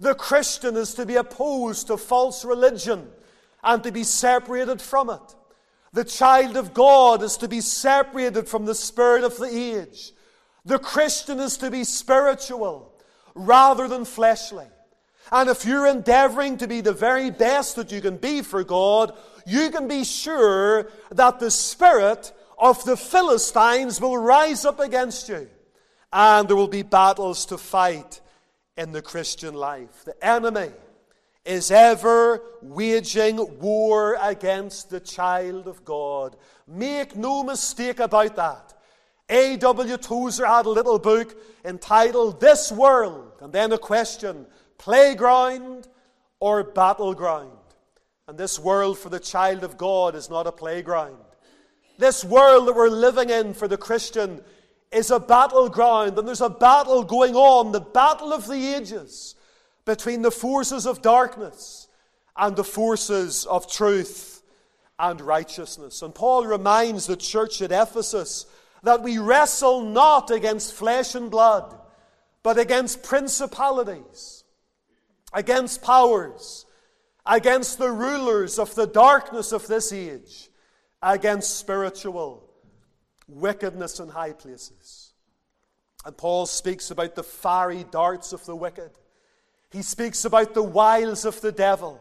The 0.00 0.14
Christian 0.14 0.75
is 0.76 0.94
to 0.94 1.04
be 1.04 1.16
opposed 1.16 1.88
to 1.88 1.99
false 1.99 2.46
religion 2.46 3.08
and 3.62 3.82
to 3.84 3.92
be 3.92 4.04
separated 4.04 4.80
from 4.80 5.11
it. 5.11 5.34
The 5.92 6.04
child 6.04 6.56
of 6.56 6.72
God 6.72 7.22
is 7.22 7.37
to 7.37 7.49
be 7.49 7.61
separated 7.61 8.49
from 8.49 8.64
the 8.64 8.75
spirit 8.75 9.22
of 9.22 9.37
the 9.37 9.44
age. 9.46 10.12
The 10.64 10.78
Christian 10.78 11.38
is 11.40 11.58
to 11.58 11.70
be 11.70 11.84
spiritual 11.84 12.91
rather 13.34 13.88
than 13.88 14.04
fleshly. 14.04 14.66
And 15.30 15.48
if 15.48 15.64
you're 15.64 15.86
endeavoring 15.86 16.58
to 16.58 16.68
be 16.68 16.80
the 16.80 16.92
very 16.92 17.30
best 17.30 17.76
that 17.76 17.92
you 17.92 18.00
can 18.00 18.16
be 18.16 18.42
for 18.42 18.64
God, 18.64 19.12
you 19.46 19.70
can 19.70 19.88
be 19.88 20.04
sure 20.04 20.90
that 21.10 21.40
the 21.40 21.50
Spirit 21.50 22.32
of 22.58 22.84
the 22.84 22.96
Philistines 22.96 24.00
will 24.00 24.18
rise 24.18 24.64
up 24.64 24.78
against 24.78 25.28
you, 25.28 25.48
and 26.12 26.48
there 26.48 26.56
will 26.56 26.68
be 26.68 26.82
battles 26.82 27.46
to 27.46 27.58
fight 27.58 28.20
in 28.76 28.92
the 28.92 29.02
Christian 29.02 29.54
life. 29.54 30.04
The 30.04 30.24
enemy 30.24 30.70
is 31.44 31.70
ever 31.70 32.40
waging 32.60 33.58
war 33.58 34.16
against 34.20 34.90
the 34.90 35.00
child 35.00 35.66
of 35.66 35.84
God. 35.84 36.36
Make 36.66 37.16
no 37.16 37.42
mistake 37.42 37.98
about 37.98 38.36
that. 38.36 38.74
A.W. 39.32 39.96
Tozer 39.96 40.46
had 40.46 40.66
a 40.66 40.70
little 40.70 40.98
book 40.98 41.34
entitled 41.64 42.38
This 42.38 42.70
World, 42.70 43.32
and 43.40 43.50
then 43.50 43.72
a 43.72 43.78
question 43.78 44.46
playground 44.76 45.88
or 46.38 46.62
battleground. 46.62 47.56
And 48.28 48.36
this 48.36 48.58
world 48.58 48.98
for 48.98 49.08
the 49.08 49.18
child 49.18 49.64
of 49.64 49.78
God 49.78 50.14
is 50.14 50.28
not 50.28 50.46
a 50.46 50.52
playground. 50.52 51.16
This 51.98 52.22
world 52.22 52.68
that 52.68 52.74
we're 52.74 52.90
living 52.90 53.30
in 53.30 53.54
for 53.54 53.66
the 53.66 53.78
Christian 53.78 54.42
is 54.90 55.10
a 55.10 55.18
battleground, 55.18 56.18
and 56.18 56.28
there's 56.28 56.42
a 56.42 56.50
battle 56.50 57.02
going 57.02 57.34
on, 57.34 57.72
the 57.72 57.80
battle 57.80 58.34
of 58.34 58.46
the 58.46 58.74
ages, 58.74 59.34
between 59.86 60.20
the 60.20 60.30
forces 60.30 60.86
of 60.86 61.00
darkness 61.00 61.88
and 62.36 62.54
the 62.54 62.64
forces 62.64 63.46
of 63.46 63.70
truth 63.70 64.42
and 64.98 65.22
righteousness. 65.22 66.02
And 66.02 66.14
Paul 66.14 66.44
reminds 66.44 67.06
the 67.06 67.16
church 67.16 67.62
at 67.62 67.72
Ephesus 67.72 68.44
that 68.82 69.02
we 69.02 69.18
wrestle 69.18 69.82
not 69.82 70.30
against 70.30 70.74
flesh 70.74 71.14
and 71.14 71.30
blood, 71.30 71.78
but 72.42 72.58
against 72.58 73.02
principalities, 73.02 74.44
against 75.32 75.82
powers, 75.82 76.66
against 77.24 77.78
the 77.78 77.90
rulers 77.90 78.58
of 78.58 78.74
the 78.74 78.86
darkness 78.86 79.52
of 79.52 79.66
this 79.66 79.92
age 79.92 80.50
against 81.02 81.58
spiritual 81.58 82.48
wickedness 83.26 83.98
in 83.98 84.08
high 84.08 84.32
places. 84.32 85.12
And 86.04 86.16
Paul 86.16 86.46
speaks 86.46 86.90
about 86.90 87.14
the 87.14 87.22
fiery 87.22 87.84
darts 87.90 88.32
of 88.32 88.44
the 88.44 88.56
wicked. 88.56 88.90
He 89.70 89.82
speaks 89.82 90.24
about 90.24 90.54
the 90.54 90.62
wiles 90.62 91.24
of 91.24 91.40
the 91.40 91.52
devil. 91.52 92.00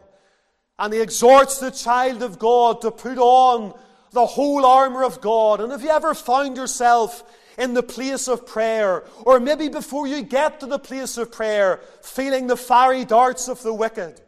And 0.78 0.92
he 0.92 1.00
exhorts 1.00 1.58
the 1.58 1.70
child 1.70 2.22
of 2.22 2.38
God 2.38 2.80
to 2.82 2.90
put 2.90 3.18
on 3.18 3.74
the 4.12 4.26
whole 4.26 4.64
armor 4.64 5.04
of 5.04 5.20
God. 5.20 5.60
And 5.60 5.72
have 5.72 5.82
you 5.82 5.90
ever 5.90 6.14
found 6.14 6.56
yourself 6.56 7.24
in 7.58 7.74
the 7.74 7.82
place 7.82 8.28
of 8.28 8.46
prayer, 8.46 9.04
or 9.26 9.38
maybe 9.38 9.68
before 9.68 10.06
you 10.06 10.22
get 10.22 10.60
to 10.60 10.66
the 10.66 10.78
place 10.78 11.18
of 11.18 11.32
prayer, 11.32 11.80
feeling 12.02 12.46
the 12.46 12.56
fiery 12.56 13.04
darts 13.04 13.48
of 13.48 13.62
the 13.62 13.74
wicked, 13.74 14.20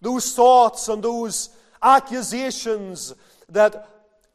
those 0.00 0.34
thoughts 0.34 0.88
and 0.88 1.02
those 1.02 1.50
accusations 1.82 3.14
that 3.48 3.88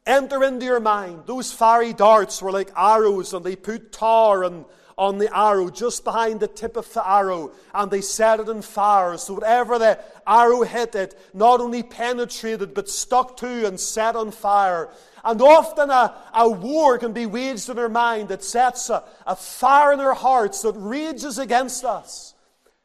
enter 0.06 0.44
into 0.44 0.66
your 0.66 0.80
mind. 0.80 1.22
Those 1.26 1.52
fiery 1.52 1.92
darts 1.92 2.42
were 2.42 2.52
like 2.52 2.70
arrows, 2.76 3.32
and 3.32 3.44
they 3.44 3.56
put 3.56 3.92
tar 3.92 4.44
and 4.44 4.64
on 4.98 5.18
the 5.18 5.36
arrow, 5.36 5.68
just 5.68 6.04
behind 6.04 6.40
the 6.40 6.48
tip 6.48 6.76
of 6.76 6.90
the 6.94 7.06
arrow, 7.06 7.52
and 7.74 7.90
they 7.90 8.00
set 8.00 8.40
it 8.40 8.48
in 8.48 8.62
fire. 8.62 9.18
So 9.18 9.34
whatever 9.34 9.78
the 9.78 9.98
arrow 10.26 10.62
hit 10.62 10.94
it, 10.94 11.18
not 11.32 11.60
only 11.60 11.82
penetrated, 11.82 12.74
but 12.74 12.88
stuck 12.88 13.36
to 13.38 13.66
and 13.66 13.78
set 13.78 14.16
on 14.16 14.30
fire. 14.30 14.88
And 15.24 15.40
often 15.40 15.90
a, 15.90 16.14
a 16.34 16.48
war 16.48 16.98
can 16.98 17.12
be 17.12 17.26
waged 17.26 17.68
in 17.68 17.78
our 17.78 17.88
mind 17.88 18.28
that 18.28 18.44
sets 18.44 18.90
a, 18.90 19.04
a 19.26 19.36
fire 19.36 19.92
in 19.92 20.00
our 20.00 20.14
hearts 20.14 20.62
that 20.62 20.74
rages 20.74 21.38
against 21.38 21.84
us. 21.84 22.34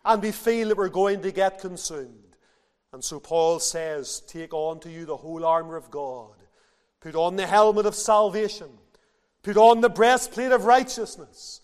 And 0.03 0.21
we 0.21 0.31
feel 0.31 0.69
that 0.69 0.77
we're 0.77 0.89
going 0.89 1.21
to 1.21 1.31
get 1.31 1.59
consumed. 1.59 2.35
And 2.93 3.03
so 3.03 3.19
Paul 3.19 3.59
says, 3.59 4.21
Take 4.27 4.53
on 4.53 4.79
to 4.81 4.89
you 4.89 5.05
the 5.05 5.17
whole 5.17 5.45
armor 5.45 5.75
of 5.75 5.91
God. 5.91 6.33
Put 6.99 7.15
on 7.15 7.35
the 7.35 7.47
helmet 7.47 7.85
of 7.85 7.95
salvation. 7.95 8.69
Put 9.43 9.57
on 9.57 9.81
the 9.81 9.89
breastplate 9.89 10.51
of 10.51 10.65
righteousness. 10.65 11.61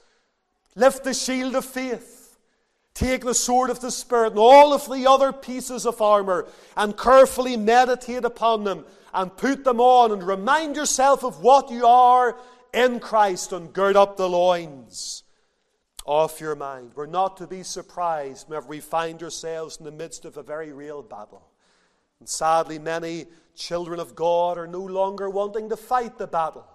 Lift 0.75 1.03
the 1.03 1.13
shield 1.13 1.55
of 1.55 1.65
faith. 1.65 2.16
Take 2.97 3.23
the 3.23 3.35
sword 3.35 3.69
of 3.69 3.79
the 3.79 3.91
Spirit 3.91 4.31
and 4.31 4.39
all 4.39 4.73
of 4.73 4.89
the 4.89 5.05
other 5.05 5.31
pieces 5.31 5.85
of 5.85 6.01
armor 6.01 6.47
and 6.75 6.97
carefully 6.97 7.55
meditate 7.55 8.25
upon 8.25 8.63
them 8.63 8.85
and 9.13 9.37
put 9.37 9.63
them 9.63 9.79
on 9.79 10.11
and 10.11 10.23
remind 10.23 10.75
yourself 10.75 11.23
of 11.23 11.39
what 11.39 11.69
you 11.69 11.85
are 11.85 12.35
in 12.73 12.99
Christ 12.99 13.51
and 13.51 13.71
gird 13.71 13.95
up 13.95 14.17
the 14.17 14.27
loins 14.27 15.21
of 16.07 16.41
your 16.41 16.55
mind. 16.55 16.93
We're 16.95 17.05
not 17.05 17.37
to 17.37 17.45
be 17.45 17.61
surprised 17.61 18.49
whenever 18.49 18.67
we 18.67 18.79
find 18.79 19.21
ourselves 19.21 19.77
in 19.77 19.85
the 19.85 19.91
midst 19.91 20.25
of 20.25 20.35
a 20.37 20.41
very 20.41 20.71
real 20.71 21.03
battle. 21.03 21.47
And 22.19 22.27
sadly, 22.27 22.79
many 22.79 23.27
children 23.53 23.99
of 23.99 24.15
God 24.15 24.57
are 24.57 24.65
no 24.65 24.81
longer 24.81 25.29
wanting 25.29 25.69
to 25.69 25.77
fight 25.77 26.17
the 26.17 26.25
battle. 26.25 26.65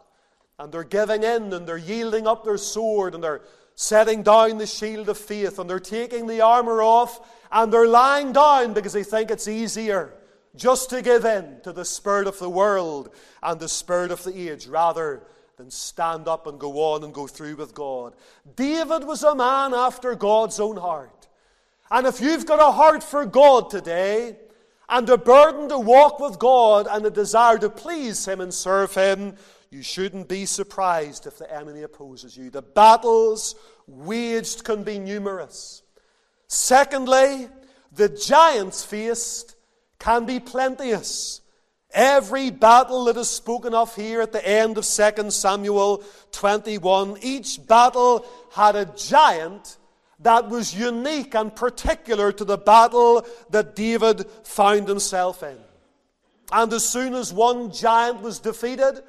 And 0.56 0.70
they're 0.70 0.84
giving 0.84 1.24
in 1.24 1.52
and 1.52 1.66
they're 1.66 1.76
yielding 1.76 2.28
up 2.28 2.44
their 2.44 2.58
sword 2.58 3.16
and 3.16 3.24
they're 3.24 3.42
setting 3.82 4.22
down 4.22 4.58
the 4.58 4.66
shield 4.66 5.08
of 5.08 5.18
faith 5.18 5.58
and 5.58 5.68
they're 5.68 5.80
taking 5.80 6.28
the 6.28 6.40
armor 6.40 6.80
off 6.80 7.20
and 7.50 7.72
they're 7.72 7.88
lying 7.88 8.32
down 8.32 8.72
because 8.72 8.92
they 8.92 9.02
think 9.02 9.28
it's 9.28 9.48
easier 9.48 10.14
just 10.54 10.88
to 10.88 11.02
give 11.02 11.24
in 11.24 11.58
to 11.64 11.72
the 11.72 11.84
spirit 11.84 12.28
of 12.28 12.38
the 12.38 12.48
world 12.48 13.12
and 13.42 13.58
the 13.58 13.68
spirit 13.68 14.12
of 14.12 14.22
the 14.22 14.50
age 14.50 14.68
rather 14.68 15.24
than 15.56 15.68
stand 15.68 16.28
up 16.28 16.46
and 16.46 16.60
go 16.60 16.92
on 16.92 17.02
and 17.02 17.12
go 17.12 17.26
through 17.26 17.56
with 17.56 17.74
God. 17.74 18.14
David 18.54 19.02
was 19.02 19.24
a 19.24 19.34
man 19.34 19.74
after 19.74 20.14
God's 20.14 20.60
own 20.60 20.76
heart. 20.76 21.26
And 21.90 22.06
if 22.06 22.20
you've 22.20 22.46
got 22.46 22.60
a 22.60 22.70
heart 22.70 23.02
for 23.02 23.26
God 23.26 23.68
today, 23.68 24.36
and 24.88 25.08
a 25.08 25.18
burden 25.18 25.68
to 25.70 25.78
walk 25.78 26.20
with 26.20 26.38
God 26.38 26.86
and 26.88 27.04
a 27.04 27.10
desire 27.10 27.58
to 27.58 27.70
please 27.70 28.28
Him 28.28 28.40
and 28.40 28.52
serve 28.52 28.94
Him, 28.94 29.34
you 29.72 29.82
shouldn't 29.82 30.28
be 30.28 30.44
surprised 30.44 31.26
if 31.26 31.38
the 31.38 31.50
enemy 31.50 31.82
opposes 31.82 32.36
you. 32.36 32.50
The 32.50 32.60
battles 32.60 33.54
waged 33.86 34.64
can 34.64 34.82
be 34.82 34.98
numerous. 34.98 35.82
Secondly, 36.46 37.48
the 37.90 38.10
giants 38.10 38.84
faced 38.84 39.56
can 39.98 40.26
be 40.26 40.40
plenteous. 40.40 41.40
Every 41.90 42.50
battle 42.50 43.06
that 43.06 43.16
is 43.16 43.30
spoken 43.30 43.72
of 43.72 43.96
here 43.96 44.20
at 44.20 44.32
the 44.32 44.46
end 44.46 44.76
of 44.76 44.84
2 44.84 45.30
Samuel 45.30 46.04
21, 46.32 47.16
each 47.22 47.66
battle 47.66 48.26
had 48.52 48.76
a 48.76 48.84
giant 48.84 49.78
that 50.20 50.50
was 50.50 50.74
unique 50.74 51.34
and 51.34 51.54
particular 51.54 52.30
to 52.30 52.44
the 52.44 52.58
battle 52.58 53.26
that 53.48 53.74
David 53.74 54.26
found 54.44 54.86
himself 54.86 55.42
in. 55.42 55.56
And 56.52 56.70
as 56.74 56.86
soon 56.86 57.14
as 57.14 57.32
one 57.32 57.72
giant 57.72 58.20
was 58.20 58.38
defeated, 58.38 59.02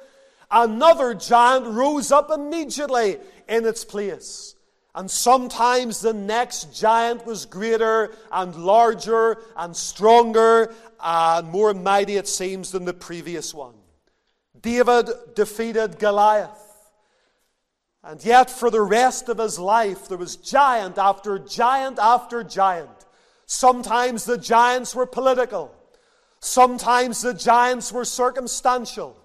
another 0.54 1.12
giant 1.12 1.66
rose 1.66 2.12
up 2.12 2.30
immediately 2.30 3.18
in 3.48 3.66
its 3.66 3.84
place. 3.84 4.54
And 4.94 5.10
sometimes 5.10 6.00
the 6.00 6.12
next 6.12 6.72
giant 6.72 7.26
was 7.26 7.46
greater 7.46 8.14
and 8.30 8.54
larger 8.54 9.38
and 9.56 9.76
stronger 9.76 10.72
and 11.00 11.48
more 11.48 11.74
mighty, 11.74 12.16
it 12.16 12.28
seems, 12.28 12.70
than 12.70 12.84
the 12.84 12.94
previous 12.94 13.52
one. 13.52 13.74
David 14.58 15.10
defeated 15.34 15.98
Goliath. 15.98 16.60
And 18.04 18.24
yet, 18.24 18.50
for 18.50 18.70
the 18.70 18.82
rest 18.82 19.28
of 19.28 19.38
his 19.38 19.58
life, 19.58 20.08
there 20.08 20.18
was 20.18 20.36
giant 20.36 20.96
after 20.96 21.38
giant 21.38 21.98
after 21.98 22.44
giant. 22.44 22.90
Sometimes 23.46 24.24
the 24.24 24.38
giants 24.38 24.94
were 24.94 25.06
political. 25.06 25.74
Sometimes 26.38 27.22
the 27.22 27.34
giants 27.34 27.90
were 27.90 28.04
circumstantial. 28.04 29.16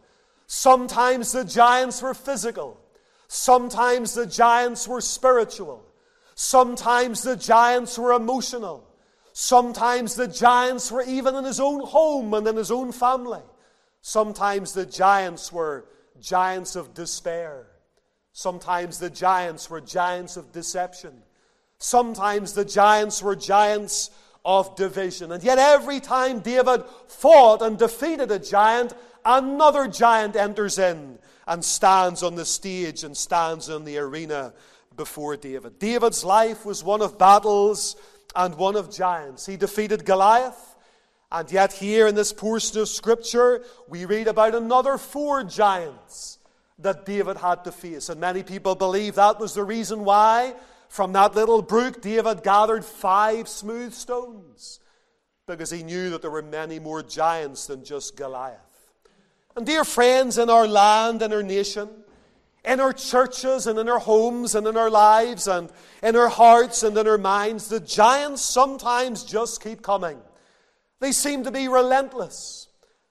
Sometimes 0.51 1.31
the 1.31 1.45
giants 1.45 2.01
were 2.01 2.15
physical. 2.15 2.81
Sometimes 3.27 4.15
the 4.15 4.25
giants 4.25 4.87
were 4.87 4.99
spiritual. 4.99 5.85
Sometimes 6.33 7.21
the 7.21 7.35
giants 7.35 7.99
were 7.99 8.13
emotional. 8.13 8.83
Sometimes 9.31 10.15
the 10.15 10.27
giants 10.27 10.91
were 10.91 11.03
even 11.03 11.35
in 11.35 11.43
his 11.43 11.59
own 11.59 11.85
home 11.85 12.33
and 12.33 12.47
in 12.47 12.55
his 12.55 12.71
own 12.71 12.91
family. 12.91 13.43
Sometimes 14.01 14.73
the 14.73 14.87
giants 14.87 15.53
were 15.53 15.85
giants 16.19 16.75
of 16.75 16.95
despair. 16.95 17.67
Sometimes 18.33 18.97
the 18.97 19.11
giants 19.11 19.69
were 19.69 19.81
giants 19.81 20.35
of 20.35 20.51
deception. 20.51 21.13
Sometimes 21.77 22.53
the 22.53 22.65
giants 22.65 23.21
were 23.21 23.35
giants 23.35 24.09
of 24.43 24.75
division. 24.75 25.31
And 25.31 25.43
yet, 25.43 25.59
every 25.59 25.99
time 25.99 26.39
David 26.39 26.83
fought 27.07 27.61
and 27.61 27.77
defeated 27.77 28.31
a 28.31 28.39
giant, 28.39 28.93
another 29.25 29.87
giant 29.87 30.35
enters 30.35 30.77
in 30.77 31.19
and 31.47 31.63
stands 31.63 32.23
on 32.23 32.35
the 32.35 32.45
stage 32.45 33.03
and 33.03 33.15
stands 33.15 33.69
in 33.69 33.83
the 33.83 33.97
arena 33.97 34.53
before 34.95 35.37
David. 35.37 35.79
David's 35.79 36.23
life 36.23 36.65
was 36.65 36.83
one 36.83 37.01
of 37.01 37.17
battles 37.17 37.95
and 38.35 38.55
one 38.55 38.75
of 38.75 38.91
giants. 38.91 39.45
He 39.45 39.57
defeated 39.57 40.05
Goliath, 40.05 40.75
and 41.31 41.51
yet, 41.51 41.73
here 41.73 42.07
in 42.07 42.15
this 42.15 42.33
portion 42.33 42.81
of 42.81 42.89
Scripture, 42.89 43.63
we 43.87 44.05
read 44.05 44.27
about 44.27 44.55
another 44.55 44.97
four 44.97 45.43
giants 45.43 46.39
that 46.79 47.05
David 47.05 47.37
had 47.37 47.63
to 47.65 47.71
face. 47.71 48.09
And 48.09 48.19
many 48.19 48.41
people 48.41 48.73
believe 48.73 49.15
that 49.15 49.39
was 49.39 49.53
the 49.53 49.63
reason 49.63 50.05
why, 50.05 50.55
from 50.87 51.13
that 51.13 51.35
little 51.35 51.61
brook, 51.61 52.01
David 52.01 52.41
gathered 52.41 52.83
five 52.83 53.47
smooth 53.47 53.93
stones, 53.93 54.79
because 55.45 55.69
he 55.69 55.83
knew 55.83 56.09
that 56.09 56.21
there 56.21 56.31
were 56.31 56.41
many 56.41 56.79
more 56.79 57.03
giants 57.03 57.67
than 57.67 57.83
just 57.83 58.15
Goliath. 58.15 58.68
And 59.55 59.65
dear 59.65 59.83
friends, 59.83 60.37
in 60.37 60.49
our 60.49 60.67
land 60.67 61.21
and 61.21 61.33
our 61.33 61.43
nation, 61.43 61.89
in 62.63 62.79
our 62.79 62.93
churches 62.93 63.67
and 63.67 63.79
in 63.79 63.89
our 63.89 63.99
homes 63.99 64.55
and 64.55 64.67
in 64.67 64.77
our 64.77 64.89
lives 64.89 65.47
and 65.47 65.71
in 66.03 66.15
our 66.15 66.29
hearts 66.29 66.83
and 66.83 66.97
in 66.97 67.07
our 67.07 67.17
minds, 67.17 67.69
the 67.69 67.79
giants 67.79 68.41
sometimes 68.41 69.23
just 69.23 69.63
keep 69.63 69.81
coming. 69.81 70.19
They 70.99 71.11
seem 71.11 71.43
to 71.45 71.51
be 71.51 71.67
relentless. 71.67 72.67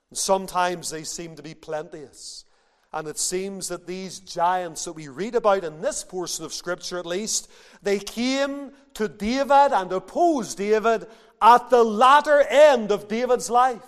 And 0.09 0.17
sometimes 0.17 0.89
they 0.89 1.03
seem 1.03 1.35
to 1.35 1.43
be 1.43 1.53
plenteous. 1.53 2.45
And 2.91 3.07
it 3.07 3.19
seems 3.19 3.67
that 3.67 3.85
these 3.85 4.19
giants 4.19 4.85
that 4.85 4.93
we 4.93 5.07
read 5.07 5.35
about 5.35 5.63
in 5.63 5.81
this 5.81 6.03
portion 6.03 6.45
of 6.45 6.53
Scripture, 6.53 6.97
at 6.97 7.05
least, 7.05 7.49
they 7.83 7.99
came 7.99 8.71
to 8.95 9.07
David 9.07 9.71
and 9.71 9.91
opposed 9.91 10.57
David 10.57 11.05
at 11.41 11.69
the 11.69 11.83
latter 11.83 12.41
end 12.41 12.91
of 12.91 13.07
David's 13.07 13.49
life. 13.49 13.83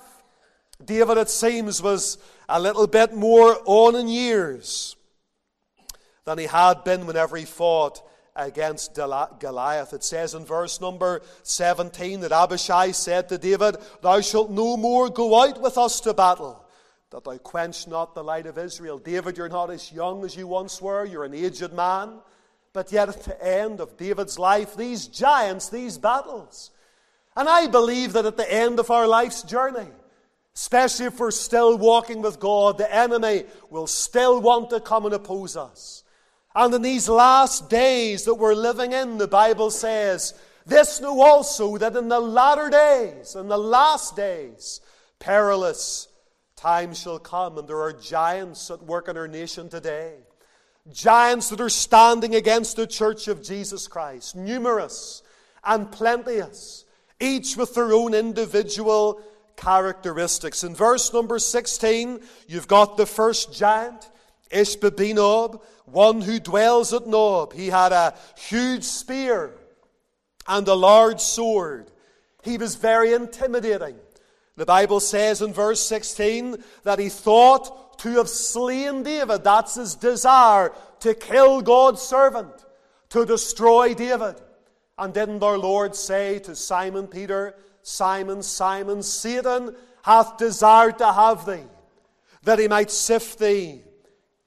David, 0.85 1.17
it 1.17 1.29
seems, 1.29 1.81
was 1.81 2.19
a 2.51 2.59
little 2.59 2.87
bit 2.87 3.13
more 3.13 3.57
on 3.65 3.95
in 3.95 4.07
years 4.07 4.95
than 6.25 6.37
he 6.37 6.45
had 6.45 6.83
been 6.83 7.07
whenever 7.07 7.37
he 7.37 7.45
fought 7.45 8.05
against 8.35 8.93
Goliath. 8.95 9.93
It 9.93 10.03
says 10.03 10.33
in 10.33 10.45
verse 10.45 10.79
number 10.81 11.21
17 11.43 12.21
that 12.21 12.31
Abishai 12.31 12.91
said 12.91 13.29
to 13.29 13.37
David, 13.37 13.77
Thou 14.01 14.21
shalt 14.21 14.51
no 14.51 14.77
more 14.77 15.09
go 15.09 15.41
out 15.41 15.61
with 15.61 15.77
us 15.77 15.99
to 16.01 16.13
battle, 16.13 16.63
that 17.09 17.23
thou 17.23 17.37
quench 17.37 17.87
not 17.87 18.15
the 18.15 18.23
light 18.23 18.45
of 18.45 18.57
Israel. 18.57 18.97
David, 18.97 19.37
you're 19.37 19.49
not 19.49 19.71
as 19.71 19.91
young 19.91 20.23
as 20.25 20.35
you 20.35 20.47
once 20.47 20.81
were, 20.81 21.05
you're 21.05 21.25
an 21.25 21.33
aged 21.33 21.73
man. 21.73 22.19
But 22.73 22.91
yet, 22.91 23.09
at 23.09 23.23
the 23.23 23.45
end 23.45 23.81
of 23.81 23.97
David's 23.97 24.39
life, 24.39 24.77
these 24.77 25.07
giants, 25.07 25.67
these 25.67 25.97
battles. 25.97 26.71
And 27.35 27.49
I 27.49 27.67
believe 27.67 28.13
that 28.13 28.25
at 28.25 28.37
the 28.37 28.49
end 28.49 28.79
of 28.79 28.89
our 28.89 29.07
life's 29.07 29.43
journey, 29.43 29.89
Especially 30.53 31.05
if 31.05 31.19
we're 31.19 31.31
still 31.31 31.77
walking 31.77 32.21
with 32.21 32.39
God, 32.39 32.77
the 32.77 32.93
enemy 32.93 33.45
will 33.69 33.87
still 33.87 34.41
want 34.41 34.69
to 34.71 34.79
come 34.79 35.05
and 35.05 35.13
oppose 35.13 35.55
us. 35.55 36.03
And 36.53 36.73
in 36.73 36.81
these 36.81 37.07
last 37.07 37.69
days 37.69 38.25
that 38.25 38.35
we're 38.35 38.53
living 38.53 38.91
in, 38.91 39.17
the 39.17 39.27
Bible 39.27 39.71
says, 39.71 40.33
this 40.65 41.01
know 41.01 41.21
also 41.21 41.77
that 41.77 41.95
in 41.95 42.09
the 42.09 42.19
latter 42.19 42.69
days, 42.69 43.35
in 43.35 43.47
the 43.47 43.57
last 43.57 44.15
days, 44.15 44.81
perilous 45.19 46.07
times 46.55 46.99
shall 46.99 47.19
come, 47.19 47.57
and 47.57 47.67
there 47.67 47.81
are 47.81 47.93
giants 47.93 48.69
at 48.69 48.83
work 48.83 49.07
in 49.07 49.17
our 49.17 49.27
nation 49.27 49.69
today. 49.69 50.15
Giants 50.91 51.49
that 51.49 51.61
are 51.61 51.69
standing 51.69 52.35
against 52.35 52.75
the 52.75 52.85
church 52.85 53.27
of 53.27 53.41
Jesus 53.41 53.87
Christ, 53.87 54.35
numerous 54.35 55.23
and 55.63 55.91
plenteous, 55.91 56.85
each 57.19 57.55
with 57.55 57.73
their 57.73 57.93
own 57.93 58.13
individual 58.13 59.21
characteristics. 59.61 60.63
In 60.63 60.75
verse 60.75 61.13
number 61.13 61.39
16, 61.39 62.19
you've 62.47 62.67
got 62.67 62.97
the 62.97 63.05
first 63.05 63.53
giant, 63.53 64.09
Ishbi-benob, 64.51 65.61
one 65.85 66.21
who 66.21 66.39
dwells 66.39 66.93
at 66.93 67.07
Nob. 67.07 67.53
He 67.53 67.67
had 67.67 67.91
a 67.91 68.15
huge 68.37 68.83
spear 68.83 69.53
and 70.47 70.67
a 70.67 70.73
large 70.73 71.21
sword. 71.21 71.91
He 72.43 72.57
was 72.57 72.75
very 72.75 73.13
intimidating. 73.13 73.95
The 74.57 74.65
Bible 74.65 74.99
says 74.99 75.41
in 75.41 75.53
verse 75.53 75.79
16 75.81 76.57
that 76.83 76.99
he 76.99 77.09
thought 77.09 77.99
to 77.99 78.09
have 78.17 78.29
slain 78.29 79.03
David. 79.03 79.43
That's 79.43 79.75
his 79.75 79.95
desire 79.95 80.73
to 81.01 81.13
kill 81.13 81.61
God's 81.61 82.01
servant, 82.01 82.53
to 83.09 83.25
destroy 83.25 83.93
David. 83.93 84.35
And 84.97 85.13
didn't 85.13 85.43
our 85.43 85.57
Lord 85.57 85.95
say 85.95 86.39
to 86.39 86.55
Simon 86.55 87.07
Peter, 87.07 87.55
Simon, 87.83 88.43
Simon, 88.43 89.03
Satan 89.03 89.75
hath 90.03 90.37
desired 90.37 90.97
to 90.99 91.11
have 91.11 91.45
thee, 91.45 91.63
that 92.43 92.59
he 92.59 92.67
might 92.67 92.91
sift 92.91 93.39
thee 93.39 93.81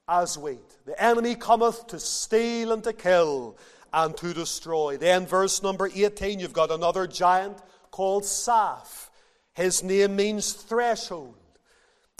as 0.07 0.37
wheat. 0.37 0.77
The 0.85 1.01
enemy 1.01 1.35
cometh 1.35 1.87
to 1.87 1.99
steal 1.99 2.71
and 2.71 2.83
to 2.83 2.93
kill 2.93 3.57
and 3.93 4.15
to 4.17 4.33
destroy. 4.33 4.97
Then, 4.97 5.25
verse 5.25 5.63
number 5.63 5.89
18, 5.93 6.39
you've 6.39 6.53
got 6.53 6.71
another 6.71 7.07
giant 7.07 7.57
called 7.91 8.23
Saph. 8.23 9.09
His 9.53 9.83
name 9.83 10.15
means 10.15 10.53
threshold. 10.53 11.35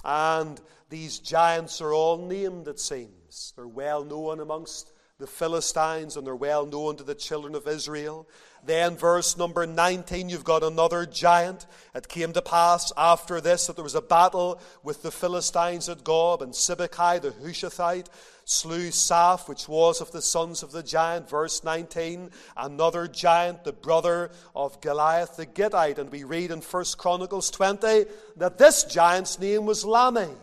And 0.03 0.59
these 0.89 1.19
giants 1.19 1.81
are 1.81 1.93
all 1.93 2.17
named, 2.17 2.67
it 2.67 2.79
seems. 2.79 3.53
They're 3.55 3.67
well 3.67 4.03
known 4.03 4.39
amongst 4.39 4.91
the 5.17 5.27
Philistines 5.27 6.17
and 6.17 6.25
they're 6.25 6.35
well 6.35 6.65
known 6.65 6.95
to 6.97 7.03
the 7.03 7.15
children 7.15 7.55
of 7.55 7.67
Israel. 7.67 8.27
Then, 8.65 8.97
verse 8.97 9.37
number 9.37 9.67
19, 9.67 10.29
you've 10.29 10.43
got 10.43 10.63
another 10.63 11.05
giant. 11.05 11.67
It 11.93 12.07
came 12.07 12.33
to 12.33 12.41
pass 12.41 12.91
after 12.97 13.39
this 13.39 13.67
that 13.67 13.75
there 13.75 13.83
was 13.83 13.93
a 13.93 14.01
battle 14.01 14.59
with 14.81 15.03
the 15.03 15.11
Philistines 15.11 15.87
at 15.87 16.03
Gob, 16.03 16.41
and 16.41 16.51
Sibbechai 16.51 17.21
the 17.21 17.29
Hushathite 17.29 18.07
slew 18.45 18.89
Saph, 18.89 19.47
which 19.47 19.67
was 19.67 20.01
of 20.01 20.11
the 20.11 20.21
sons 20.21 20.63
of 20.63 20.71
the 20.71 20.81
giant. 20.81 21.29
Verse 21.29 21.63
19, 21.63 22.31
another 22.57 23.07
giant, 23.07 23.63
the 23.63 23.73
brother 23.73 24.31
of 24.55 24.81
Goliath 24.81 25.37
the 25.37 25.45
Gittite. 25.45 25.99
And 25.99 26.11
we 26.11 26.23
read 26.23 26.49
in 26.49 26.61
1 26.61 26.85
Chronicles 26.97 27.51
20 27.51 28.05
that 28.37 28.57
this 28.57 28.83
giant's 28.83 29.39
name 29.39 29.65
was 29.65 29.83
Lahmi, 29.83 30.33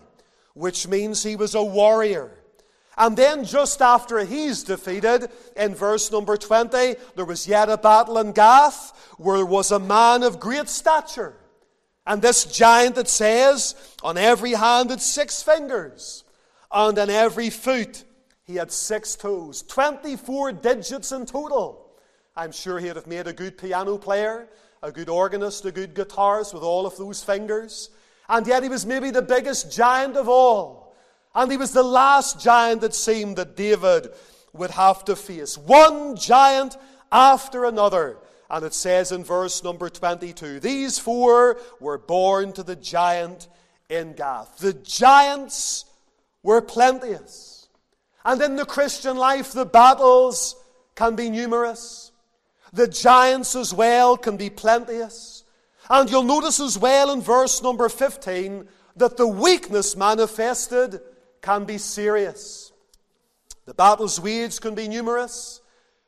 which 0.55 0.87
means 0.87 1.25
he 1.25 1.35
was 1.35 1.57
a 1.57 1.63
warrior. 1.63 2.31
And 2.97 3.17
then, 3.17 3.45
just 3.45 3.81
after 3.81 4.19
he's 4.19 4.63
defeated, 4.63 5.31
in 5.57 5.75
verse 5.75 6.13
number 6.13 6.37
20, 6.37 6.97
there 7.17 7.25
was 7.25 7.49
yet 7.49 7.71
a 7.71 7.79
battle 7.79 8.19
in 8.19 8.33
Gath 8.33 9.15
where 9.17 9.47
was 9.47 9.71
a 9.71 9.79
man 9.79 10.23
of 10.23 10.39
great 10.39 10.69
stature. 10.69 11.35
And 12.07 12.21
this 12.21 12.45
giant, 12.45 12.99
it 12.99 13.09
says, 13.09 13.75
on 14.03 14.19
every 14.19 14.53
hand 14.53 14.91
had 14.91 15.01
six 15.01 15.43
fingers, 15.43 16.25
and 16.71 16.99
on 16.99 17.09
every 17.09 17.49
foot 17.49 18.05
he 18.45 18.57
had 18.57 18.73
six 18.73 19.15
toes. 19.15 19.63
24 19.63 20.53
digits 20.53 21.13
in 21.13 21.27
total. 21.27 21.91
I'm 22.37 22.53
sure 22.53 22.79
he'd 22.79 22.97
have 22.97 23.07
made 23.07 23.27
a 23.27 23.33
good 23.33 23.57
piano 23.57 23.99
player, 23.99 24.49
a 24.83 24.91
good 24.91 25.09
organist, 25.09 25.65
a 25.65 25.73
good 25.73 25.95
guitarist 25.95 26.53
with 26.53 26.63
all 26.63 26.87
of 26.87 26.97
those 26.97 27.23
fingers. 27.23 27.91
And 28.29 28.47
yet 28.47 28.63
he 28.63 28.69
was 28.69 28.85
maybe 28.85 29.11
the 29.11 29.23
biggest 29.23 29.71
giant 29.71 30.17
of 30.17 30.29
all. 30.29 30.82
And 31.35 31.51
he 31.51 31.57
was 31.57 31.73
the 31.73 31.83
last 31.83 32.41
giant 32.41 32.83
that 32.83 32.95
seemed 32.95 33.37
that 33.37 33.57
David 33.57 34.09
would 34.53 34.71
have 34.73 35.05
to 35.07 35.17
face. 35.17 35.57
One 35.57 36.17
giant 36.17 36.77
after 37.11 37.65
another. 37.65 38.19
And 38.51 38.65
it 38.67 38.75
says 38.75 39.13
in 39.13 39.25
verse 39.25 39.65
number 39.65 39.89
22 39.89 40.61
These 40.61 40.99
four 40.99 41.59
were 41.81 41.99
born 41.99 42.53
to 42.53 42.63
the 42.63 42.77
giant 42.77 43.49
in 43.89 44.13
Gath. 44.13 44.59
The 44.59 44.75
giants 44.75 45.87
were 46.43 46.61
plenteous. 46.61 47.69
And 48.25 48.41
in 48.41 48.57
the 48.57 48.67
Christian 48.67 49.17
life, 49.17 49.53
the 49.53 49.67
battles 49.67 50.57
can 50.95 51.17
be 51.17 51.31
numerous. 51.31 52.13
The 52.73 52.89
giants 52.89 53.57
as 53.57 53.75
well 53.75 54.17
can 54.17 54.37
be 54.37 54.51
plenteous. 54.51 55.45
And 55.91 56.11
you'll 56.11 56.23
notice 56.23 56.61
as 56.61 56.79
well 56.79 57.11
in 57.11 57.21
verse 57.21 57.63
number 57.63 57.89
15 57.89 58.69
that 58.97 59.17
the 59.17 59.27
weakness 59.27 59.97
manifested 59.97 61.01
can 61.43 61.65
be 61.65 61.77
serious. 61.77 62.73
The 63.67 63.75
battles 63.75 64.21
waged 64.21 64.61
can 64.61 64.75
be 64.75 64.89
numerous. 64.89 65.61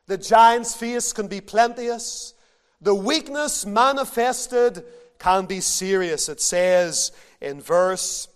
The 0.06 0.18
giant's 0.18 0.74
face 0.74 1.12
can 1.12 1.28
be 1.28 1.40
plenteous. 1.40 2.34
The 2.80 2.94
weakness 2.94 3.66
manifested 3.66 4.84
can 5.18 5.46
be 5.46 5.60
serious. 5.60 6.28
It 6.28 6.40
says 6.40 7.12
in 7.40 7.60
verse 7.60 8.28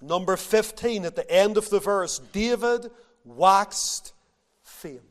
number 0.00 0.36
15, 0.36 1.04
at 1.04 1.16
the 1.16 1.30
end 1.30 1.56
of 1.56 1.70
the 1.70 1.80
verse, 1.80 2.18
David 2.32 2.90
waxed 3.24 4.12
faint. 4.62 5.02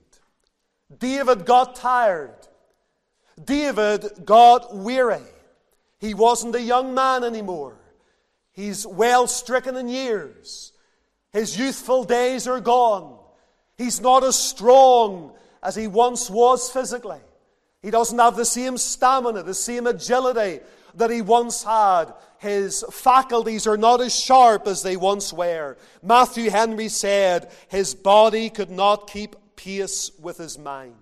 David 1.00 1.46
got 1.46 1.76
tired. 1.76 2.48
David 3.44 4.26
got 4.26 4.76
weary. 4.76 5.22
He 6.00 6.13
wasn't 6.13 6.56
a 6.56 6.62
young 6.62 6.94
man 6.94 7.24
anymore. 7.24 7.78
He's 8.52 8.86
well 8.86 9.26
stricken 9.26 9.76
in 9.76 9.88
years. 9.88 10.73
His 11.34 11.58
youthful 11.58 12.04
days 12.04 12.48
are 12.48 12.62
gone. 12.62 13.17
He's 13.78 14.00
not 14.00 14.24
as 14.24 14.38
strong 14.38 15.34
as 15.63 15.76
he 15.76 15.88
once 15.88 16.30
was 16.30 16.69
physically. 16.69 17.19
He 17.82 17.91
doesn't 17.91 18.19
have 18.19 18.36
the 18.36 18.46
same 18.46 18.78
stamina, 18.78 19.43
the 19.43 19.54
same 19.54 19.88
agility 19.88 20.62
that 20.96 21.10
he 21.10 21.22
once 21.22 21.63
had. 21.63 22.13
His 22.38 22.86
faculties 22.91 23.65
are 23.65 23.78
not 23.78 24.00
as 24.00 24.17
sharp 24.17 24.67
as 24.67 24.84
they 24.84 24.96
once 24.96 25.34
were. 25.34 25.78
Matthew 26.04 26.50
Henry 26.50 26.88
said 26.88 27.52
his 27.67 27.96
body 27.96 28.50
could 28.50 28.69
not 28.69 29.10
keep 29.10 29.36
pace 29.56 30.12
with 30.19 30.38
his 30.38 30.60
mind. 30.60 30.96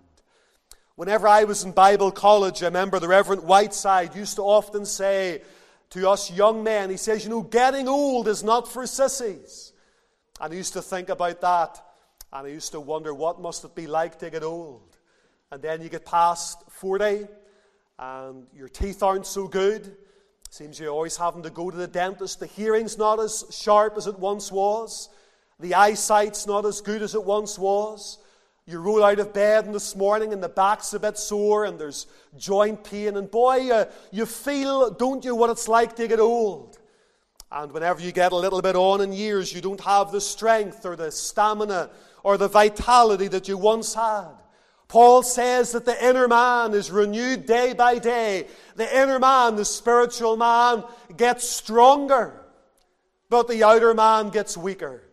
Whenever 0.95 1.27
I 1.27 1.43
was 1.43 1.63
in 1.63 1.71
Bible 1.71 2.11
college, 2.11 2.61
I 2.61 2.67
remember 2.67 2.99
the 2.99 3.07
Reverend 3.07 3.43
Whiteside 3.43 4.15
used 4.15 4.35
to 4.35 4.43
often 4.43 4.85
say 4.85 5.41
to 5.91 6.09
us 6.09 6.31
young 6.31 6.63
men, 6.63 6.89
he 6.89 6.97
says, 6.97 7.23
You 7.23 7.31
know, 7.31 7.41
getting 7.41 7.87
old 7.87 8.27
is 8.27 8.43
not 8.43 8.71
for 8.71 8.87
sissies. 8.87 9.70
And 10.41 10.51
I 10.51 10.57
used 10.57 10.73
to 10.73 10.81
think 10.81 11.09
about 11.09 11.39
that, 11.41 11.79
and 12.33 12.47
I 12.47 12.49
used 12.49 12.71
to 12.71 12.79
wonder 12.79 13.13
what 13.13 13.39
must 13.39 13.63
it 13.63 13.75
be 13.75 13.85
like 13.85 14.17
to 14.19 14.31
get 14.31 14.41
old. 14.41 14.97
And 15.51 15.61
then 15.61 15.83
you 15.83 15.89
get 15.89 16.03
past 16.03 16.57
40, 16.71 17.27
and 17.99 18.47
your 18.51 18.67
teeth 18.67 19.03
aren't 19.03 19.27
so 19.27 19.47
good. 19.47 19.95
Seems 20.49 20.79
you're 20.79 20.89
always 20.89 21.15
having 21.15 21.43
to 21.43 21.51
go 21.51 21.69
to 21.69 21.77
the 21.77 21.87
dentist. 21.87 22.39
The 22.39 22.47
hearing's 22.47 22.97
not 22.97 23.19
as 23.19 23.45
sharp 23.51 23.97
as 23.97 24.07
it 24.07 24.17
once 24.17 24.51
was. 24.51 25.09
The 25.59 25.75
eyesight's 25.75 26.47
not 26.47 26.65
as 26.65 26.81
good 26.81 27.03
as 27.03 27.13
it 27.13 27.23
once 27.23 27.59
was. 27.59 28.17
You 28.65 28.79
roll 28.79 29.03
out 29.03 29.19
of 29.19 29.33
bed 29.33 29.67
in 29.67 29.73
this 29.73 29.95
morning 29.95 30.33
and 30.33 30.41
the 30.41 30.49
back's 30.49 30.91
a 30.93 30.99
bit 30.99 31.19
sore 31.19 31.65
and 31.65 31.79
there's 31.79 32.07
joint 32.35 32.83
pain. 32.83 33.15
And 33.15 33.29
boy, 33.29 33.85
you 34.11 34.25
feel, 34.25 34.89
don't 34.89 35.23
you, 35.23 35.35
what 35.35 35.51
it's 35.51 35.67
like 35.67 35.95
to 35.97 36.07
get 36.07 36.19
old. 36.19 36.79
And 37.51 37.71
whenever 37.73 38.01
you 38.01 38.13
get 38.13 38.31
a 38.31 38.37
little 38.37 38.61
bit 38.61 38.75
on 38.75 39.01
in 39.01 39.11
years, 39.11 39.53
you 39.53 39.59
don't 39.59 39.81
have 39.81 40.11
the 40.11 40.21
strength 40.21 40.85
or 40.85 40.95
the 40.95 41.11
stamina 41.11 41.89
or 42.23 42.37
the 42.37 42.47
vitality 42.47 43.27
that 43.27 43.47
you 43.47 43.57
once 43.57 43.93
had. 43.93 44.29
Paul 44.87 45.23
says 45.23 45.71
that 45.71 45.85
the 45.85 46.05
inner 46.05 46.27
man 46.27 46.73
is 46.73 46.91
renewed 46.91 47.45
day 47.45 47.73
by 47.73 47.97
day. 47.97 48.47
The 48.75 48.97
inner 48.97 49.19
man, 49.19 49.55
the 49.55 49.65
spiritual 49.65 50.37
man, 50.37 50.83
gets 51.15 51.47
stronger, 51.47 52.41
but 53.29 53.47
the 53.47 53.63
outer 53.63 53.93
man 53.93 54.29
gets 54.29 54.57
weaker. 54.57 55.03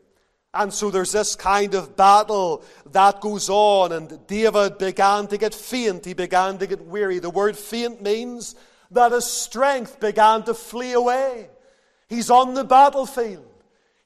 And 0.55 0.72
so 0.72 0.90
there's 0.90 1.12
this 1.12 1.37
kind 1.37 1.74
of 1.74 1.96
battle 1.96 2.64
that 2.92 3.20
goes 3.20 3.48
on, 3.48 3.92
and 3.92 4.27
David 4.27 4.79
began 4.79 5.27
to 5.29 5.38
get 5.38 5.55
faint. 5.55 6.05
He 6.05 6.14
began 6.14 6.59
to 6.59 6.66
get 6.66 6.85
weary. 6.85 7.18
The 7.18 7.31
word 7.31 7.57
faint 7.57 8.03
means 8.03 8.55
that 8.90 9.12
his 9.12 9.27
strength 9.27 10.01
began 10.01 10.42
to 10.44 10.55
flee 10.55 10.92
away. 10.92 11.51
He's 12.09 12.31
on 12.31 12.55
the 12.55 12.64
battlefield. 12.64 13.44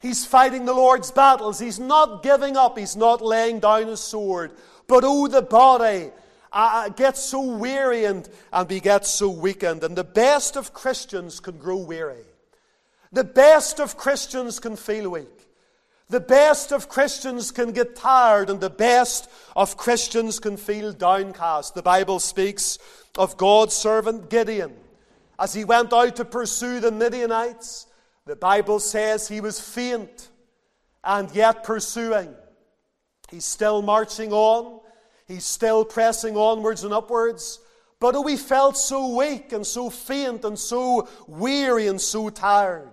He's 0.01 0.27
fighting 0.27 0.65
the 0.65 0.75
Lord's 0.75 1.13
battles. 1.13 1.61
He's 1.61 1.79
not 1.79 2.23
giving 2.23 2.57
up. 2.57 2.77
He's 2.77 2.97
not 2.97 3.23
laying 3.23 3.61
down 3.61 3.87
his 3.87 4.01
sword. 4.01 4.53
But 4.89 5.05
oh, 5.07 5.29
the 5.29 5.43
body 5.43 6.11
uh, 6.53 6.89
gets 6.89 7.23
so 7.23 7.41
weary 7.41 8.05
and, 8.05 8.29
and 8.53 8.69
begets 8.69 9.09
so 9.09 9.29
weakened. 9.29 9.85
And 9.85 9.97
the 9.97 10.05
best 10.05 10.57
of 10.57 10.75
Christians 10.75 11.39
can 11.39 11.57
grow 11.57 11.77
weary. 11.77 12.25
The 13.13 13.25
best 13.25 13.79
of 13.79 13.97
Christians 13.97 14.59
can 14.59 14.75
feel 14.75 15.11
weak. 15.11 15.29
The 16.09 16.21
best 16.21 16.73
of 16.73 16.89
Christians 16.89 17.51
can 17.51 17.73
get 17.73 17.97
tired, 17.97 18.51
and 18.51 18.61
the 18.61 18.69
best 18.69 19.31
of 19.57 19.79
Christians 19.79 20.41
can 20.41 20.59
feel 20.59 20.93
downcast. 20.93 21.75
The 21.75 21.83
Bible 21.83 22.21
speaks 22.21 22.79
of 23.17 23.39
God's 23.39 23.75
servant 23.75 24.29
Gideon. 24.29 24.75
As 25.39 25.55
he 25.55 25.65
went 25.65 25.93
out 25.93 26.17
to 26.17 26.27
pursue 26.27 26.81
the 26.81 26.93
Midianites, 26.93 27.87
the 28.27 28.37
Bible 28.37 28.81
says 28.81 29.29
he 29.29 29.41
was 29.41 29.61
faint 29.61 30.29
and 31.03 31.35
yet 31.35 31.65
pursuing. 31.65 32.35
He's 33.31 33.45
still 33.45 33.83
marching 33.83 34.33
on, 34.33 34.81
he's 35.27 35.45
still 35.45 35.85
pressing 35.85 36.37
onwards 36.37 36.85
and 36.85 36.93
upwards. 36.93 37.59
But 37.99 38.17
oh, 38.17 38.27
he 38.27 38.37
felt 38.37 38.77
so 38.77 39.17
weak 39.17 39.53
and 39.53 39.65
so 39.65 39.89
faint 39.89 40.45
and 40.45 40.59
so 40.59 41.09
weary 41.29 41.87
and 41.87 42.01
so 42.01 42.31
tired. 42.31 42.91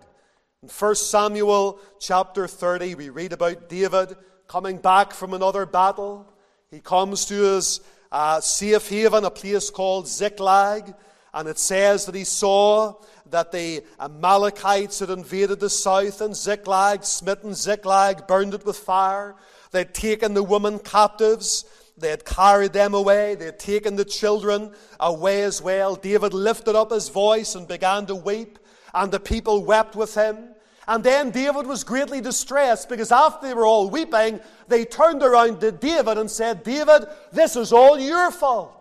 In 0.62 0.70
1 0.70 0.96
Samuel 0.96 1.80
chapter 2.00 2.48
30, 2.48 2.94
we 2.94 3.10
read 3.10 3.34
about 3.34 3.70
David 3.70 4.16
coming 4.48 4.78
back 4.78 5.14
from 5.14 5.34
another 5.34 5.66
battle. 5.66 6.32
He 6.70 6.80
comes 6.80 7.26
to 7.26 7.34
his 7.34 7.82
uh, 8.12 8.40
safe 8.42 8.88
haven, 8.90 9.26
a 9.26 9.32
place 9.32 9.70
called 9.70 10.08
Ziklag, 10.08 10.94
and 11.34 11.48
it 11.48 11.60
says 11.60 12.06
that 12.06 12.16
he 12.16 12.24
saw 12.24 12.96
that 13.30 13.52
the 13.52 13.84
Amalekites 14.00 15.00
had 15.00 15.10
invaded 15.10 15.60
the 15.60 15.70
south 15.70 16.22
and 16.22 16.36
Ziklag, 16.36 17.04
smitten 17.04 17.54
Ziklag, 17.54 18.28
burned 18.28 18.54
it 18.54 18.66
with 18.66 18.78
fire. 18.78 19.36
They 19.72 19.80
had 19.80 19.94
taken 19.94 20.34
the 20.34 20.44
women 20.44 20.80
captives. 20.80 21.66
They 21.98 22.10
had 22.10 22.26
carried 22.26 22.74
them 22.74 22.94
away. 22.94 23.36
They 23.36 23.46
had 23.46 23.60
taken 23.60 23.96
the 23.96 24.06
children 24.06 24.74
away 25.00 25.44
as 25.44 25.62
well. 25.62 25.96
David 25.96 26.34
lifted 26.34 26.76
up 26.76 26.92
his 26.92 27.10
voice 27.10 27.54
and 27.54 27.68
began 27.68 28.08
to 28.08 28.16
weep 28.16 28.58
and 28.94 29.12
the 29.12 29.20
people 29.20 29.64
wept 29.64 29.96
with 29.96 30.16
him. 30.16 30.50
And 30.88 31.04
then 31.04 31.30
David 31.30 31.68
was 31.68 31.84
greatly 31.84 32.20
distressed 32.20 32.90
because 32.90 33.12
after 33.12 33.48
they 33.48 33.54
were 33.54 33.66
all 33.66 33.90
weeping, 33.90 34.40
they 34.68 34.86
turned 34.86 35.22
around 35.22 35.62
to 35.62 35.72
David 35.72 36.18
and 36.18 36.32
said, 36.32 36.64
David, 36.64 37.06
this 37.32 37.56
is 37.56 37.72
all 37.72 38.00
your 38.00 38.32
fault. 38.32 38.79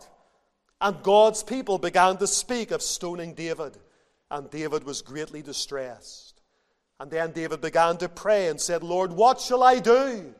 And 0.80 1.02
God's 1.02 1.42
people 1.42 1.78
began 1.78 2.16
to 2.18 2.26
speak 2.26 2.70
of 2.70 2.82
stoning 2.82 3.34
David. 3.34 3.76
And 4.30 4.50
David 4.50 4.84
was 4.84 5.02
greatly 5.02 5.42
distressed. 5.42 6.40
And 7.00 7.10
then 7.10 7.32
David 7.32 7.60
began 7.60 7.96
to 7.98 8.08
pray 8.08 8.48
and 8.48 8.60
said, 8.60 8.82
Lord, 8.82 9.12
what 9.12 9.40
shall 9.40 9.62
I 9.62 9.78
do? 9.78 10.34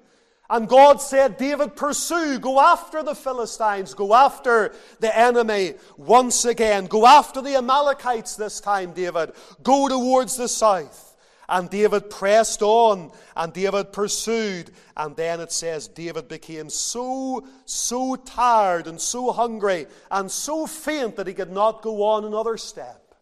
And 0.51 0.67
God 0.67 1.01
said, 1.01 1.37
David, 1.37 1.77
pursue, 1.77 2.39
go 2.39 2.59
after 2.59 3.03
the 3.03 3.15
Philistines, 3.15 3.93
go 3.93 4.15
after 4.15 4.75
the 4.99 5.17
enemy 5.17 5.75
once 5.99 6.47
again, 6.47 6.87
go 6.87 7.07
after 7.07 7.43
the 7.43 7.57
Amalekites 7.57 8.37
this 8.37 8.59
time, 8.61 8.93
David, 8.93 9.33
go 9.63 9.89
towards 9.89 10.37
the 10.37 10.49
south. 10.49 11.08
And 11.49 11.71
David 11.71 12.11
pressed 12.11 12.61
on, 12.61 13.11
and 13.35 13.53
David 13.53 13.93
pursued. 13.93 14.71
And 14.97 15.17
then 15.17 15.41
it 15.41 15.51
says, 15.51 15.89
David 15.89 16.29
became 16.29 16.69
so, 16.69 17.47
so 17.65 18.17
tired 18.17 18.87
and 18.87 19.01
so 19.01 19.33
hungry 19.33 19.87
and 20.11 20.31
so 20.31 20.67
faint 20.67 21.17
that 21.17 21.27
he 21.27 21.33
could 21.33 21.51
not 21.51 21.83
go 21.83 22.03
on 22.03 22.25
another 22.25 22.59
step. 22.59 23.15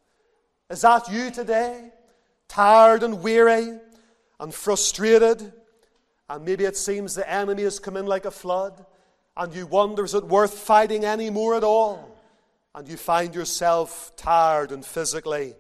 Is 0.69 0.81
that 0.81 1.09
you 1.09 1.31
today? 1.31 1.91
Tired 2.49 3.05
and 3.05 3.23
weary 3.23 3.79
and 4.41 4.53
frustrated? 4.53 5.53
And 6.29 6.45
maybe 6.45 6.65
it 6.65 6.77
seems 6.77 7.15
the 7.15 7.31
enemy 7.31 7.63
has 7.63 7.79
come 7.79 7.97
in 7.97 8.07
like 8.07 8.25
a 8.25 8.33
flood, 8.33 8.85
and 9.37 9.55
you 9.55 9.67
wonder, 9.67 10.05
is 10.05 10.15
it 10.15 10.25
worth 10.25 10.59
fighting 10.59 11.05
any 11.05 11.31
more 11.31 11.55
at 11.55 11.63
all? 11.63 12.19
And 12.75 12.89
you 12.89 12.97
find 12.97 13.35
yourself 13.35 14.13
tired 14.17 14.73
and 14.73 14.85
physically 14.85 15.55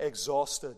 exhausted. 0.00 0.76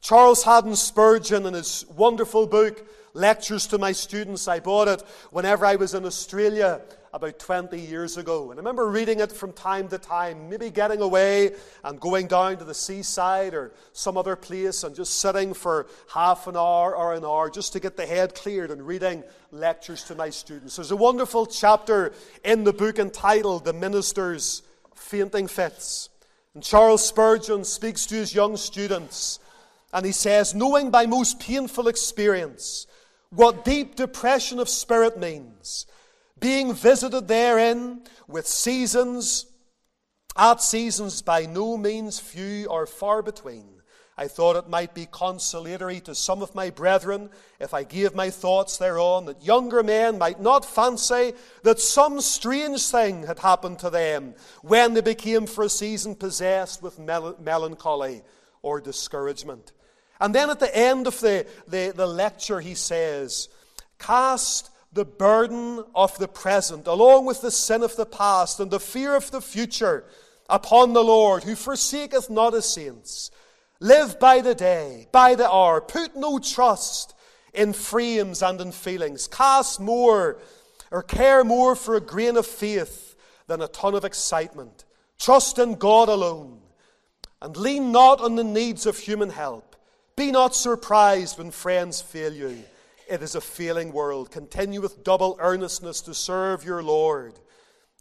Charles 0.00 0.44
Haddon 0.44 0.76
Spurgeon, 0.76 1.46
in 1.46 1.54
his 1.54 1.84
wonderful 1.96 2.46
book, 2.46 2.86
Lectures 3.14 3.66
to 3.68 3.78
My 3.78 3.92
Students, 3.92 4.46
I 4.46 4.60
bought 4.60 4.88
it 4.88 5.02
whenever 5.30 5.64
I 5.64 5.76
was 5.76 5.94
in 5.94 6.04
Australia 6.04 6.82
about 7.14 7.38
20 7.38 7.80
years 7.80 8.18
ago. 8.18 8.50
And 8.50 8.58
I 8.58 8.60
remember 8.60 8.90
reading 8.90 9.20
it 9.20 9.32
from 9.32 9.54
time 9.54 9.88
to 9.88 9.96
time, 9.96 10.50
maybe 10.50 10.68
getting 10.68 11.00
away 11.00 11.52
and 11.82 11.98
going 11.98 12.26
down 12.26 12.58
to 12.58 12.64
the 12.64 12.74
seaside 12.74 13.54
or 13.54 13.72
some 13.94 14.18
other 14.18 14.36
place 14.36 14.84
and 14.84 14.94
just 14.94 15.18
sitting 15.18 15.54
for 15.54 15.86
half 16.12 16.46
an 16.46 16.58
hour 16.58 16.94
or 16.94 17.14
an 17.14 17.24
hour 17.24 17.48
just 17.48 17.72
to 17.72 17.80
get 17.80 17.96
the 17.96 18.04
head 18.04 18.34
cleared 18.34 18.70
and 18.70 18.86
reading 18.86 19.24
lectures 19.50 20.04
to 20.04 20.14
my 20.14 20.28
students. 20.28 20.76
There's 20.76 20.90
a 20.90 20.96
wonderful 20.96 21.46
chapter 21.46 22.12
in 22.44 22.64
the 22.64 22.72
book 22.74 22.98
entitled 22.98 23.64
The 23.64 23.72
Minister's 23.72 24.60
Fainting 24.94 25.48
Fits. 25.48 26.10
And 26.52 26.62
Charles 26.62 27.06
Spurgeon 27.06 27.64
speaks 27.64 28.04
to 28.06 28.14
his 28.14 28.34
young 28.34 28.58
students 28.58 29.38
and 29.96 30.04
he 30.04 30.12
says, 30.12 30.54
Knowing 30.54 30.90
by 30.90 31.06
most 31.06 31.40
painful 31.40 31.88
experience 31.88 32.86
what 33.30 33.64
deep 33.64 33.96
depression 33.96 34.58
of 34.58 34.68
spirit 34.68 35.18
means, 35.18 35.86
being 36.38 36.74
visited 36.74 37.28
therein 37.28 38.02
with 38.28 38.46
seasons, 38.46 39.46
at 40.36 40.62
seasons 40.62 41.22
by 41.22 41.46
no 41.46 41.78
means 41.78 42.20
few 42.20 42.66
or 42.66 42.86
far 42.86 43.22
between. 43.22 43.80
I 44.18 44.28
thought 44.28 44.56
it 44.56 44.68
might 44.68 44.94
be 44.94 45.08
consolatory 45.10 46.00
to 46.00 46.14
some 46.14 46.42
of 46.42 46.54
my 46.54 46.68
brethren 46.68 47.30
if 47.58 47.72
I 47.72 47.82
gave 47.84 48.14
my 48.14 48.28
thoughts 48.28 48.76
thereon, 48.76 49.24
that 49.26 49.42
younger 49.42 49.82
men 49.82 50.18
might 50.18 50.42
not 50.42 50.66
fancy 50.66 51.32
that 51.62 51.80
some 51.80 52.20
strange 52.20 52.86
thing 52.86 53.22
had 53.22 53.38
happened 53.38 53.78
to 53.78 53.88
them 53.88 54.34
when 54.60 54.92
they 54.92 55.00
became 55.00 55.46
for 55.46 55.64
a 55.64 55.70
season 55.70 56.14
possessed 56.14 56.82
with 56.82 56.98
mel- 56.98 57.36
melancholy 57.40 58.22
or 58.60 58.78
discouragement. 58.80 59.72
And 60.20 60.34
then 60.34 60.50
at 60.50 60.60
the 60.60 60.74
end 60.76 61.06
of 61.06 61.20
the, 61.20 61.46
the, 61.68 61.92
the 61.94 62.06
lecture, 62.06 62.60
he 62.60 62.74
says, 62.74 63.48
Cast 63.98 64.70
the 64.92 65.04
burden 65.04 65.84
of 65.94 66.16
the 66.18 66.28
present, 66.28 66.86
along 66.86 67.26
with 67.26 67.42
the 67.42 67.50
sin 67.50 67.82
of 67.82 67.96
the 67.96 68.06
past 68.06 68.60
and 68.60 68.70
the 68.70 68.80
fear 68.80 69.14
of 69.14 69.30
the 69.30 69.40
future, 69.40 70.04
upon 70.48 70.92
the 70.92 71.04
Lord, 71.04 71.44
who 71.44 71.54
forsaketh 71.54 72.30
not 72.30 72.54
his 72.54 72.66
saints. 72.66 73.30
Live 73.80 74.18
by 74.18 74.40
the 74.40 74.54
day, 74.54 75.06
by 75.12 75.34
the 75.34 75.50
hour. 75.50 75.80
Put 75.80 76.16
no 76.16 76.38
trust 76.38 77.14
in 77.52 77.72
frames 77.72 78.42
and 78.42 78.60
in 78.60 78.72
feelings. 78.72 79.28
Cast 79.28 79.80
more 79.80 80.38
or 80.90 81.02
care 81.02 81.44
more 81.44 81.76
for 81.76 81.96
a 81.96 82.00
grain 82.00 82.36
of 82.36 82.46
faith 82.46 83.16
than 83.48 83.60
a 83.60 83.68
ton 83.68 83.94
of 83.94 84.04
excitement. 84.04 84.84
Trust 85.18 85.58
in 85.58 85.74
God 85.74 86.08
alone 86.08 86.60
and 87.42 87.56
lean 87.56 87.92
not 87.92 88.20
on 88.20 88.36
the 88.36 88.44
needs 88.44 88.86
of 88.86 88.98
human 88.98 89.30
help. 89.30 89.75
Be 90.16 90.30
not 90.30 90.54
surprised 90.54 91.38
when 91.38 91.50
friends 91.50 92.00
fail 92.00 92.32
you 92.32 92.64
it 93.08 93.22
is 93.22 93.34
a 93.34 93.40
failing 93.40 93.92
world. 93.92 94.30
Continue 94.30 94.80
with 94.80 95.04
double 95.04 95.36
earnestness 95.40 96.00
to 96.02 96.14
serve 96.14 96.64
your 96.64 96.82
Lord, 96.82 97.38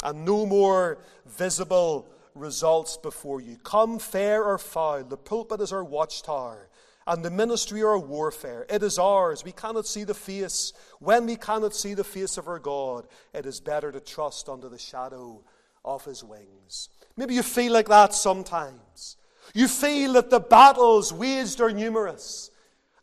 and 0.04 0.26
no 0.26 0.46
more 0.46 0.98
visible 1.26 2.08
results 2.34 2.98
before 2.98 3.40
you. 3.40 3.58
Come 3.64 4.00
fair 4.00 4.44
or 4.44 4.58
foul, 4.58 5.04
the 5.04 5.18
pulpit 5.18 5.62
is 5.62 5.72
our 5.72 5.84
watchtower, 5.84 6.70
and 7.08 7.24
the 7.24 7.30
ministry 7.30 7.84
our 7.84 8.00
warfare. 8.00 8.66
It 8.68 8.82
is 8.82 8.98
ours. 8.98 9.44
We 9.44 9.52
cannot 9.52 9.86
see 9.86 10.04
the 10.04 10.16
face. 10.16 10.74
When 11.00 11.28
we 11.28 11.36
cannot 11.36 11.76
see 11.76 11.94
the 11.94 12.04
face 12.04 12.38
of 12.38 12.48
our 12.48 12.60
God, 12.60 13.08
it 13.34 13.46
is 13.46 13.60
better 13.60 13.92
to 13.92 14.00
trust 14.00 14.50
under 14.50 14.70
the 14.70 14.80
shadow 14.80 15.44
of 15.84 16.04
his 16.04 16.24
wings. 16.24 16.90
Maybe 17.16 17.36
you 17.36 17.44
feel 17.44 17.72
like 17.72 17.88
that 17.90 18.14
sometimes. 18.16 19.18
You 19.56 19.68
feel 19.68 20.14
that 20.14 20.30
the 20.30 20.40
battles 20.40 21.12
waged 21.12 21.60
are 21.62 21.72
numerous 21.72 22.52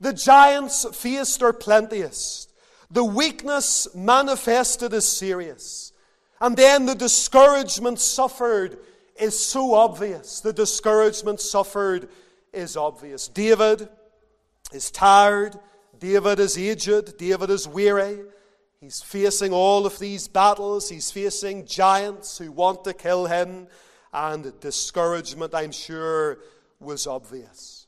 the 0.02 0.12
giants 0.12 0.84
faced 0.96 1.44
are 1.44 1.52
plenteous. 1.52 2.48
The 2.90 3.04
weakness 3.04 3.86
manifested 3.94 4.92
is 4.92 5.06
serious. 5.06 5.92
And 6.40 6.56
then 6.56 6.86
the 6.86 6.96
discouragement 6.96 8.00
suffered 8.00 8.78
is 9.16 9.38
so 9.38 9.74
obvious. 9.74 10.40
The 10.40 10.52
discouragement 10.52 11.40
suffered 11.40 12.08
is 12.52 12.76
obvious. 12.76 13.28
David 13.28 13.88
is 14.72 14.90
tired. 14.90 15.56
David 16.00 16.40
is 16.40 16.58
aged. 16.58 17.16
David 17.16 17.50
is 17.50 17.68
weary. 17.68 18.24
He's 18.80 19.00
facing 19.00 19.52
all 19.52 19.86
of 19.86 20.00
these 20.00 20.26
battles. 20.26 20.88
He's 20.88 21.12
facing 21.12 21.64
giants 21.64 22.38
who 22.38 22.50
want 22.50 22.82
to 22.84 22.92
kill 22.92 23.26
him. 23.26 23.68
And 24.12 24.58
discouragement, 24.60 25.54
I'm 25.54 25.72
sure, 25.72 26.38
was 26.80 27.06
obvious. 27.06 27.86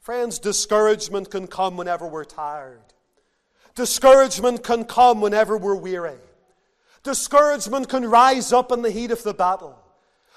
Friends, 0.00 0.38
discouragement 0.38 1.30
can 1.30 1.46
come 1.46 1.76
whenever 1.76 2.06
we're 2.06 2.24
tired. 2.24 2.82
Discouragement 3.74 4.62
can 4.62 4.84
come 4.84 5.20
whenever 5.20 5.56
we're 5.56 5.74
weary. 5.74 6.18
Discouragement 7.02 7.88
can 7.88 8.06
rise 8.06 8.52
up 8.52 8.70
in 8.70 8.82
the 8.82 8.90
heat 8.90 9.10
of 9.10 9.22
the 9.22 9.34
battle. 9.34 9.78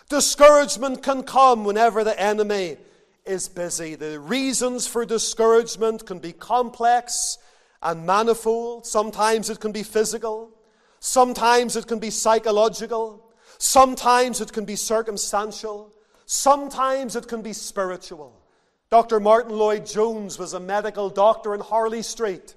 Discouragement 0.09 1.03
can 1.03 1.23
come 1.23 1.65
whenever 1.65 2.03
the 2.03 2.19
enemy 2.19 2.77
is 3.25 3.47
busy. 3.47 3.95
The 3.95 4.19
reasons 4.19 4.87
for 4.87 5.05
discouragement 5.05 6.05
can 6.05 6.19
be 6.19 6.31
complex 6.31 7.37
and 7.83 8.05
manifold. 8.05 8.85
Sometimes 8.85 9.49
it 9.49 9.59
can 9.59 9.71
be 9.71 9.83
physical. 9.83 10.51
Sometimes 10.99 11.75
it 11.75 11.87
can 11.87 11.99
be 11.99 12.09
psychological. 12.09 13.26
Sometimes 13.59 14.41
it 14.41 14.53
can 14.53 14.65
be 14.65 14.75
circumstantial. 14.75 15.93
Sometimes 16.25 17.15
it 17.15 17.27
can 17.27 17.41
be 17.41 17.53
spiritual. 17.53 18.41
Dr. 18.89 19.19
Martyn 19.19 19.57
Lloyd-Jones 19.57 20.39
was 20.39 20.53
a 20.53 20.59
medical 20.59 21.09
doctor 21.09 21.53
in 21.53 21.59
Harley 21.59 22.01
Street. 22.01 22.55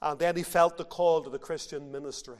And 0.00 0.18
then 0.18 0.36
he 0.36 0.42
felt 0.42 0.76
the 0.76 0.84
call 0.84 1.22
to 1.22 1.30
the 1.30 1.38
Christian 1.38 1.92
ministry. 1.92 2.38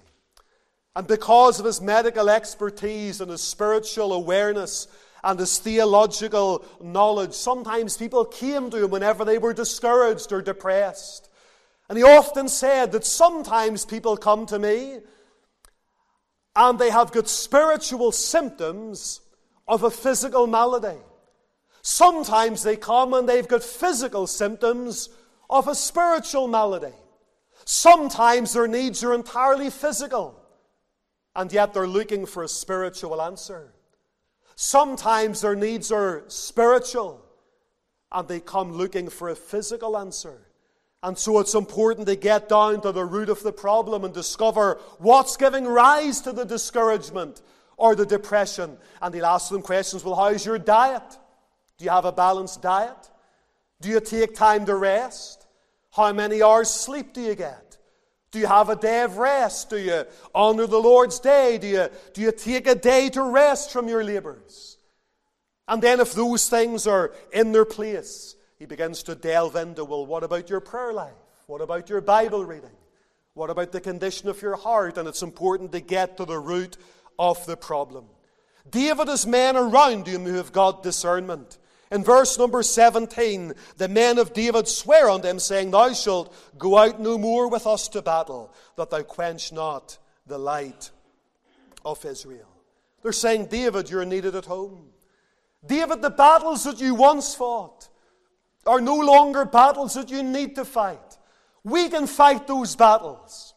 And 0.94 1.07
because 1.07 1.59
of 1.59 1.64
his 1.64 1.81
medical 1.81 2.29
expertise 2.29 3.20
and 3.20 3.31
his 3.31 3.42
spiritual 3.42 4.12
awareness 4.12 4.88
and 5.25 5.38
his 5.38 5.59
theological 5.59 6.64
knowledge, 6.83 7.33
sometimes 7.33 7.96
people 7.96 8.25
came 8.25 8.68
to 8.70 8.85
him 8.85 8.90
whenever 8.90 9.25
they 9.25 9.38
were 9.38 9.55
discouraged 9.55 10.33
or 10.33 10.42
depressed. 10.42 11.31
And 11.88 11.96
he 11.96 12.05
often 12.05 12.48
said 12.48 12.92
that 12.92 13.05
sometimes 13.05 13.87
people 13.87 14.16
come 14.16 14.44
to 14.46 14.59
me 14.59 14.98
and 16.55 16.79
they 16.79 16.91
have 16.91 17.12
got 17.12 17.29
spiritual 17.29 18.12
symptoms 18.12 19.21
of 19.67 19.83
a 19.83 19.91
physical 19.91 20.47
malady. 20.47 20.99
Sometimes 21.83 22.62
they 22.62 22.77
come 22.77 23.15
and 23.15 23.29
they've 23.29 23.49
got 23.49 23.62
physical 23.62 24.27
symptoms 24.27 25.09
of 25.49 25.67
a 25.67 25.75
spiritual 25.75 26.49
malady. 26.49 26.95
Sometimes 27.65 28.53
their 28.53 28.69
needs 28.69 29.03
are 29.05 29.15
entirely 29.15 29.71
physical, 29.71 30.38
and 31.35 31.53
yet 31.53 31.73
they're 31.73 31.87
looking 31.87 32.27
for 32.27 32.43
a 32.43 32.49
spiritual 32.49 33.23
answer. 33.23 33.73
Sometimes 34.55 35.41
their 35.41 35.55
needs 35.55 35.91
are 35.91 36.25
spiritual, 36.29 37.25
and 38.11 38.29
they 38.29 38.41
come 38.41 38.73
looking 38.73 39.09
for 39.09 39.29
a 39.29 39.37
physical 39.37 39.97
answer. 39.97 40.52
And 41.03 41.19
so 41.19 41.41
it's 41.41 41.55
important 41.55 42.07
to 42.07 42.17
get 42.17 42.49
down 42.49 42.81
to 42.83 42.93
the 42.93 43.05
root 43.05 43.29
of 43.29 43.43
the 43.43 43.53
problem 43.53 44.05
and 44.05 44.15
discover 44.15 44.81
what's 44.99 45.37
giving 45.37 45.65
rise 45.65 46.21
to 46.21 46.33
the 46.33 46.45
discouragement 46.45 47.43
or 47.77 47.97
the 47.97 48.07
depression. 48.07 48.79
And 49.01 49.15
he'll 49.15 49.27
ask 49.27 49.51
them 49.51 49.62
questions 49.62 50.05
well, 50.05 50.15
how's 50.15 50.47
your 50.47 50.59
diet? 50.59 51.19
Do 51.79 51.85
you 51.85 51.91
have 51.91 52.05
a 52.05 52.12
balanced 52.12 52.62
diet? 52.62 53.11
Do 53.81 53.88
you 53.88 53.99
take 53.99 54.35
time 54.35 54.65
to 54.67 54.77
rest? 54.77 55.45
How 55.91 56.12
many 56.12 56.41
hours 56.41 56.71
sleep 56.71 57.12
do 57.12 57.21
you 57.21 57.35
get? 57.35 57.79
Do 58.31 58.38
you 58.38 58.47
have 58.47 58.71
a 58.71 58.77
day 58.77 59.03
of 59.03 59.19
rest? 59.19 59.71
Do 59.71 59.79
you 59.79 60.05
honor 60.35 60.67
the 60.67 60.79
Lord's 60.79 61.19
day? 61.19 61.59
Do 61.59 61.67
you, 61.67 61.88
do 62.15 62.23
you 62.23 62.33
take 62.33 62.67
a 62.67 62.75
day 62.75 63.11
to 63.11 63.23
rest 63.23 63.73
from 63.73 63.88
your 63.88 64.03
labors? 64.03 64.79
And 65.69 65.83
then, 65.83 66.01
if 66.01 66.12
those 66.12 66.49
things 66.49 66.87
are 66.87 67.12
in 67.33 67.53
their 67.53 67.65
place, 67.65 68.37
he 68.62 68.66
begins 68.66 69.03
to 69.03 69.16
delve 69.16 69.57
into 69.57 69.85
well, 69.85 70.07
what 70.07 70.22
about 70.22 70.48
your 70.48 70.61
prayer 70.61 70.92
life? 70.92 71.11
What 71.48 71.61
about 71.61 71.90
your 71.90 72.01
Bible 72.01 72.44
reading? 72.44 72.70
What 73.35 73.51
about 73.51 73.72
the 73.72 73.81
condition 73.81 74.29
of 74.29 74.40
your 74.40 74.55
heart? 74.55 74.96
And 74.96 75.09
it's 75.09 75.25
important 75.25 75.72
to 75.72 75.81
get 75.81 76.16
to 76.18 76.25
the 76.25 76.38
root 76.38 76.77
of 77.18 77.44
the 77.44 77.57
problem. 77.57 78.05
David 78.70 79.09
has 79.09 79.27
men 79.27 79.57
around 79.57 80.07
him 80.07 80.25
who 80.25 80.35
have 80.35 80.53
got 80.53 80.85
discernment. 80.85 81.59
In 81.90 82.05
verse 82.05 82.38
number 82.38 82.62
17, 82.62 83.55
the 83.79 83.88
men 83.88 84.18
of 84.18 84.33
David 84.33 84.68
swear 84.68 85.11
on 85.11 85.22
them, 85.22 85.40
saying, 85.40 85.72
Thou 85.72 85.92
shalt 85.92 86.33
go 86.57 86.79
out 86.79 87.01
no 87.01 87.18
more 87.18 87.48
with 87.48 87.66
us 87.66 87.88
to 87.88 88.01
battle, 88.01 88.55
that 88.77 88.90
thou 88.90 89.03
quench 89.03 89.51
not 89.51 89.98
the 90.29 90.38
light 90.38 90.92
of 91.85 92.05
Israel. 92.05 92.48
They're 93.03 93.11
saying, 93.11 93.46
David, 93.46 93.90
you're 93.90 94.05
needed 94.05 94.37
at 94.37 94.46
home. 94.46 94.90
David, 95.66 96.01
the 96.01 96.11
battles 96.11 96.62
that 96.62 96.81
you 96.81 96.94
once 96.94 97.35
fought 97.35 97.88
are 98.66 98.81
no 98.81 98.96
longer 98.96 99.44
battles 99.44 99.94
that 99.94 100.11
you 100.11 100.22
need 100.22 100.55
to 100.57 100.64
fight. 100.64 101.18
We 101.64 101.88
can 101.88 102.07
fight 102.07 102.46
those 102.46 102.77
battles. 102.77 103.55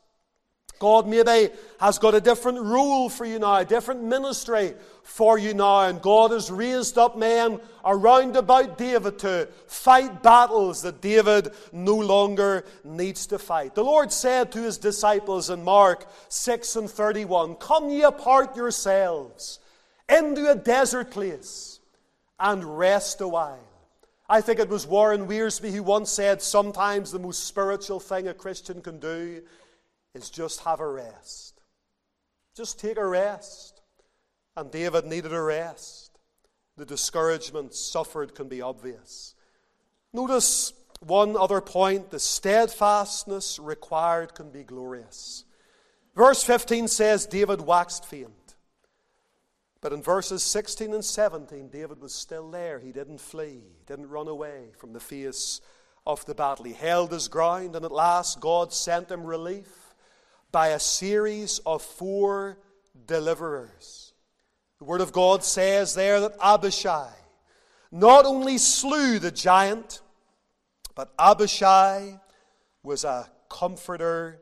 God 0.79 1.07
maybe 1.07 1.53
has 1.79 1.99
got 1.99 2.15
a 2.15 2.21
different 2.21 2.59
rule 2.59 3.09
for 3.09 3.25
you 3.25 3.39
now, 3.39 3.57
a 3.57 3.65
different 3.65 4.03
ministry 4.03 4.73
for 5.03 5.37
you 5.37 5.53
now, 5.53 5.81
and 5.81 6.01
God 6.01 6.31
has 6.31 6.51
raised 6.51 6.97
up 6.97 7.17
men 7.17 7.59
around 7.85 8.35
about 8.35 8.77
David 8.77 9.19
to 9.19 9.47
fight 9.67 10.21
battles 10.21 10.81
that 10.81 11.01
David 11.01 11.53
no 11.71 11.95
longer 11.95 12.65
needs 12.83 13.25
to 13.27 13.39
fight. 13.39 13.73
The 13.75 13.83
Lord 13.83 14.11
said 14.11 14.51
to 14.51 14.63
his 14.63 14.77
disciples 14.77 15.49
in 15.49 15.63
Mark 15.63 16.07
6 16.27 16.75
and 16.75 16.89
31 16.89 17.55
Come 17.55 17.89
ye 17.89 18.03
apart 18.03 18.57
yourselves 18.57 19.59
into 20.09 20.51
a 20.51 20.55
desert 20.55 21.11
place 21.11 21.79
and 22.39 22.77
rest 22.77 23.21
a 23.21 23.27
while. 23.27 23.74
I 24.27 24.41
think 24.41 24.59
it 24.59 24.69
was 24.69 24.87
Warren 24.87 25.27
Wiersbe 25.27 25.71
who 25.71 25.83
once 25.83 26.11
said 26.11 26.41
sometimes 26.41 27.11
the 27.11 27.19
most 27.19 27.45
spiritual 27.45 27.99
thing 27.99 28.27
a 28.27 28.33
Christian 28.33 28.81
can 28.81 28.99
do 28.99 29.43
is 30.15 30.29
just 30.29 30.61
have 30.61 30.79
a 30.79 30.87
rest. 30.87 31.61
Just 32.55 32.79
take 32.79 32.97
a 32.97 33.05
rest. 33.05 33.81
And 34.55 34.71
David 34.71 35.05
needed 35.05 35.33
a 35.33 35.41
rest. 35.41 36.17
The 36.77 36.85
discouragement 36.85 37.73
suffered 37.73 38.33
can 38.33 38.47
be 38.47 38.61
obvious. 38.61 39.35
Notice 40.13 40.73
one 40.99 41.37
other 41.37 41.61
point 41.61 42.09
the 42.09 42.19
steadfastness 42.19 43.59
required 43.59 44.33
can 44.33 44.49
be 44.49 44.63
glorious. 44.63 45.43
Verse 46.15 46.43
15 46.43 46.87
says, 46.87 47.25
David 47.25 47.61
waxed 47.61 48.05
faint. 48.05 48.44
But 49.85 49.93
in 49.93 50.01
verses 50.01 50.41
16 50.41 50.95
and 50.95 51.05
17, 51.05 51.67
David 51.67 52.01
was 52.01 52.11
still 52.11 52.49
there. 52.49 52.79
He 52.79 52.91
didn't 52.91 53.19
flee, 53.19 53.61
he 53.77 53.83
didn't 53.85 54.09
run 54.09 54.27
away 54.27 54.71
from 54.79 54.93
the 54.93 54.99
face 54.99 55.61
of 56.07 56.25
the 56.25 56.33
battle. 56.33 56.65
He 56.65 56.73
held 56.73 57.11
his 57.11 57.27
ground, 57.27 57.75
and 57.75 57.85
at 57.85 57.91
last 57.91 58.39
God 58.39 58.73
sent 58.73 59.11
him 59.11 59.23
relief 59.23 59.93
by 60.51 60.69
a 60.69 60.79
series 60.79 61.59
of 61.67 61.83
four 61.83 62.57
deliverers. 63.05 64.13
The 64.79 64.85
Word 64.85 65.01
of 65.01 65.11
God 65.11 65.43
says 65.43 65.93
there 65.93 66.19
that 66.19 66.35
Abishai 66.41 67.13
not 67.91 68.25
only 68.25 68.57
slew 68.57 69.19
the 69.19 69.29
giant, 69.29 70.01
but 70.95 71.13
Abishai 71.19 72.19
was 72.81 73.03
a 73.03 73.29
comforter, 73.49 74.41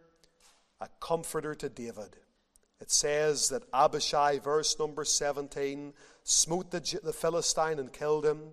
a 0.79 0.87
comforter 1.01 1.53
to 1.53 1.67
David. 1.67 2.15
It 2.83 2.91
says 2.91 3.47
that 3.47 3.63
Abishai, 3.73 4.39
verse 4.39 4.77
number 4.77 5.05
17, 5.05 5.93
smote 6.25 6.69
the, 6.69 6.99
the 7.01 7.13
Philistine 7.13 7.79
and 7.79 7.93
killed 7.93 8.25
him, 8.25 8.49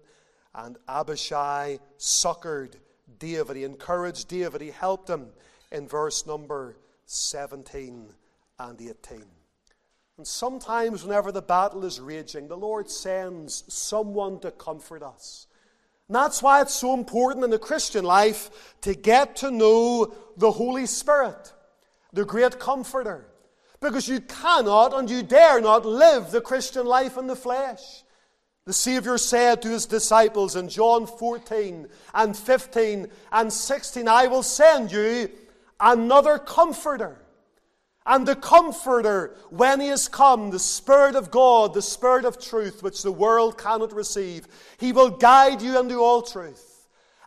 and 0.55 0.79
Abishai 0.89 1.81
succored 1.97 2.77
David. 3.19 3.57
He 3.57 3.65
encouraged 3.65 4.29
David, 4.29 4.61
he 4.61 4.71
helped 4.71 5.11
him 5.11 5.31
in 5.73 5.89
verse 5.89 6.29
number 6.29 6.77
17 7.07 8.07
and 8.61 8.81
18. 8.81 9.25
And 10.17 10.25
sometimes, 10.25 11.03
whenever 11.03 11.33
the 11.33 11.43
battle 11.43 11.85
is 11.85 11.99
raging, 11.99 12.47
the 12.47 12.57
Lord 12.57 12.89
sends 12.89 13.65
someone 13.67 14.39
to 14.43 14.53
comfort 14.53 15.03
us. 15.03 15.49
And 16.07 16.15
that's 16.15 16.41
why 16.41 16.63
it's 16.63 16.77
so 16.77 16.95
important 16.95 17.43
in 17.43 17.51
the 17.51 17.59
Christian 17.59 18.05
life 18.05 18.77
to 18.83 18.95
get 18.95 19.35
to 19.39 19.51
know 19.51 20.15
the 20.37 20.53
Holy 20.53 20.87
Spirit, 20.87 21.53
the 22.13 22.25
great 22.25 22.61
comforter. 22.61 23.27
Because 23.81 24.09
you 24.09 24.21
cannot 24.21 24.93
and 24.95 25.09
you 25.09 25.23
dare 25.23 25.61
not 25.61 25.87
live 25.87 26.31
the 26.31 26.41
Christian 26.41 26.87
life 26.87 27.17
in 27.17 27.27
the 27.27 27.37
flesh. 27.37 28.05
The 28.67 28.75
Savior 28.75 29.17
said 29.17 29.63
to 29.63 29.69
his 29.69 29.87
disciples 29.87 30.55
in 30.55 30.69
John 30.69 31.07
14 31.07 31.89
and 32.15 32.37
15 32.37 33.09
and 33.33 33.53
16, 33.53 34.07
I 34.07 34.27
will 34.27 34.43
send 34.43 34.93
you 34.93 35.31
another 35.81 36.39
comforter. 36.39 37.25
And 38.07 38.27
the 38.27 38.37
comforter, 38.37 39.37
when 39.51 39.81
he 39.81 39.89
has 39.89 40.09
come, 40.09 40.51
the 40.51 40.59
Spirit 40.59 41.17
of 41.17 41.31
God, 41.31 41.75
the 41.75 41.83
Spirit 41.83 42.25
of 42.25 42.39
truth, 42.39 42.83
which 42.83 43.03
the 43.03 43.13
world 43.13 43.59
cannot 43.59 43.93
receive, 43.93 44.47
he 44.79 44.93
will 44.93 45.11
guide 45.11 45.63
you 45.63 45.79
into 45.79 46.01
all 46.01 46.23
truth. 46.23 46.70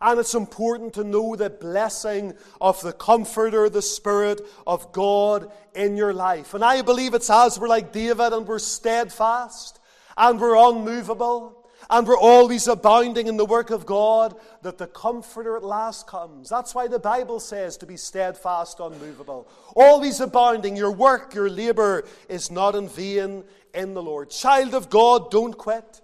And 0.03 0.19
it's 0.19 0.35
important 0.35 0.95
to 0.95 1.05
know 1.05 1.37
the 1.37 1.49
blessing 1.49 2.33
of 2.59 2.81
the 2.81 2.91
Comforter, 2.91 3.69
the 3.69 3.81
Spirit 3.81 4.41
of 4.67 4.91
God 4.91 5.49
in 5.73 5.95
your 5.95 6.13
life. 6.13 6.53
And 6.53 6.61
I 6.61 6.81
believe 6.81 7.13
it's 7.13 7.29
as 7.29 7.57
we're 7.57 7.69
like 7.69 7.93
David 7.93 8.33
and 8.33 8.45
we're 8.45 8.59
steadfast 8.59 9.79
and 10.17 10.41
we're 10.41 10.57
unmovable 10.57 11.65
and 11.89 12.05
we're 12.05 12.17
always 12.17 12.67
abounding 12.67 13.27
in 13.27 13.37
the 13.37 13.45
work 13.45 13.69
of 13.69 13.85
God, 13.85 14.35
that 14.61 14.77
the 14.77 14.87
Comforter 14.87 15.55
at 15.55 15.63
last 15.63 16.05
comes. 16.05 16.49
That's 16.49 16.75
why 16.75 16.89
the 16.89 16.99
Bible 16.99 17.39
says 17.39 17.77
to 17.77 17.85
be 17.85 17.95
steadfast, 17.95 18.81
unmovable, 18.81 19.47
always 19.73 20.19
abounding. 20.19 20.75
Your 20.75 20.91
work, 20.91 21.33
your 21.33 21.49
labor 21.49 22.03
is 22.27 22.51
not 22.51 22.75
in 22.75 22.89
vain 22.89 23.45
in 23.73 23.93
the 23.93 24.03
Lord. 24.03 24.31
Child 24.31 24.73
of 24.73 24.89
God, 24.89 25.31
don't 25.31 25.57
quit. 25.57 26.01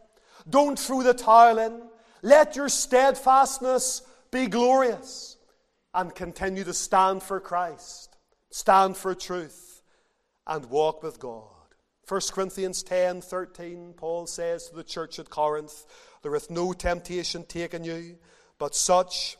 Don't 0.49 0.79
throw 0.79 1.03
the 1.03 1.13
towel 1.13 1.57
in. 1.57 1.88
Let 2.21 2.55
your 2.55 2.69
steadfastness 2.69 4.01
be 4.31 4.47
glorious 4.47 5.37
and 5.93 6.13
continue 6.13 6.63
to 6.63 6.73
stand 6.73 7.23
for 7.23 7.39
Christ, 7.39 8.15
stand 8.51 8.97
for 8.97 9.15
truth, 9.15 9.81
and 10.45 10.65
walk 10.65 11.01
with 11.03 11.19
God. 11.19 11.45
1 12.07 12.21
Corinthians 12.31 12.81
10 12.83 13.21
13, 13.21 13.93
Paul 13.95 14.25
says 14.25 14.69
to 14.69 14.75
the 14.75 14.83
church 14.83 15.19
at 15.19 15.29
Corinth, 15.29 15.85
There 16.23 16.35
is 16.35 16.49
no 16.49 16.73
temptation 16.73 17.45
taken 17.45 17.83
you, 17.83 18.17
but 18.57 18.75
such 18.75 19.37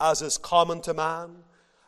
as 0.00 0.22
is 0.22 0.38
common 0.38 0.80
to 0.82 0.94
man. 0.94 1.44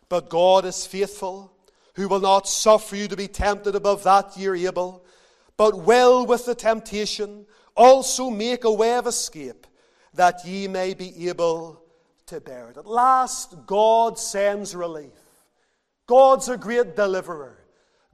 But 0.08 0.28
God 0.28 0.64
is 0.64 0.86
faithful, 0.86 1.52
who 1.94 2.08
will 2.08 2.20
not 2.20 2.48
suffer 2.48 2.96
you 2.96 3.08
to 3.08 3.16
be 3.16 3.28
tempted 3.28 3.74
above 3.74 4.02
that 4.04 4.36
ye 4.36 4.46
are 4.46 4.56
able, 4.56 5.04
but 5.56 5.84
will 5.84 6.26
with 6.26 6.46
the 6.46 6.54
temptation 6.54 7.46
also 7.76 8.30
make 8.30 8.64
a 8.64 8.72
way 8.72 8.94
of 8.94 9.06
escape, 9.06 9.66
that 10.14 10.44
ye 10.44 10.68
may 10.68 10.94
be 10.94 11.28
able 11.28 11.82
to 12.26 12.40
bear 12.40 12.70
it. 12.70 12.76
At 12.76 12.86
last, 12.86 13.66
God 13.66 14.18
sends 14.18 14.74
relief. 14.74 15.12
God's 16.06 16.48
a 16.48 16.56
great 16.56 16.96
deliverer. 16.96 17.58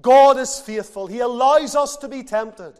God 0.00 0.38
is 0.38 0.60
faithful. 0.60 1.06
He 1.06 1.20
allows 1.20 1.74
us 1.74 1.96
to 1.98 2.08
be 2.08 2.22
tempted. 2.22 2.74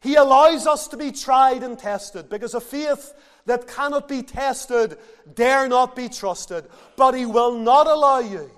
He 0.00 0.14
allows 0.14 0.66
us 0.66 0.88
to 0.88 0.96
be 0.96 1.12
tried 1.12 1.62
and 1.62 1.78
tested 1.78 2.28
because 2.28 2.54
a 2.54 2.60
faith 2.60 3.14
that 3.46 3.68
cannot 3.68 4.08
be 4.08 4.22
tested 4.22 4.98
dare 5.34 5.68
not 5.68 5.94
be 5.94 6.08
trusted. 6.08 6.64
But 6.96 7.14
He 7.14 7.26
will 7.26 7.58
not 7.58 7.86
allow 7.86 8.20
you 8.20 8.50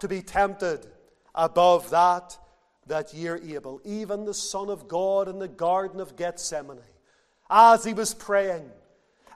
to 0.00 0.08
be 0.08 0.22
tempted 0.22 0.86
above 1.34 1.90
that 1.90 2.38
that 2.86 3.14
ye 3.14 3.28
are 3.28 3.38
able. 3.38 3.80
Even 3.84 4.24
the 4.24 4.34
Son 4.34 4.68
of 4.68 4.88
God 4.88 5.28
in 5.28 5.38
the 5.38 5.48
Garden 5.48 6.00
of 6.00 6.16
Gethsemane, 6.16 6.80
as 7.48 7.84
He 7.84 7.94
was 7.94 8.14
praying 8.14 8.70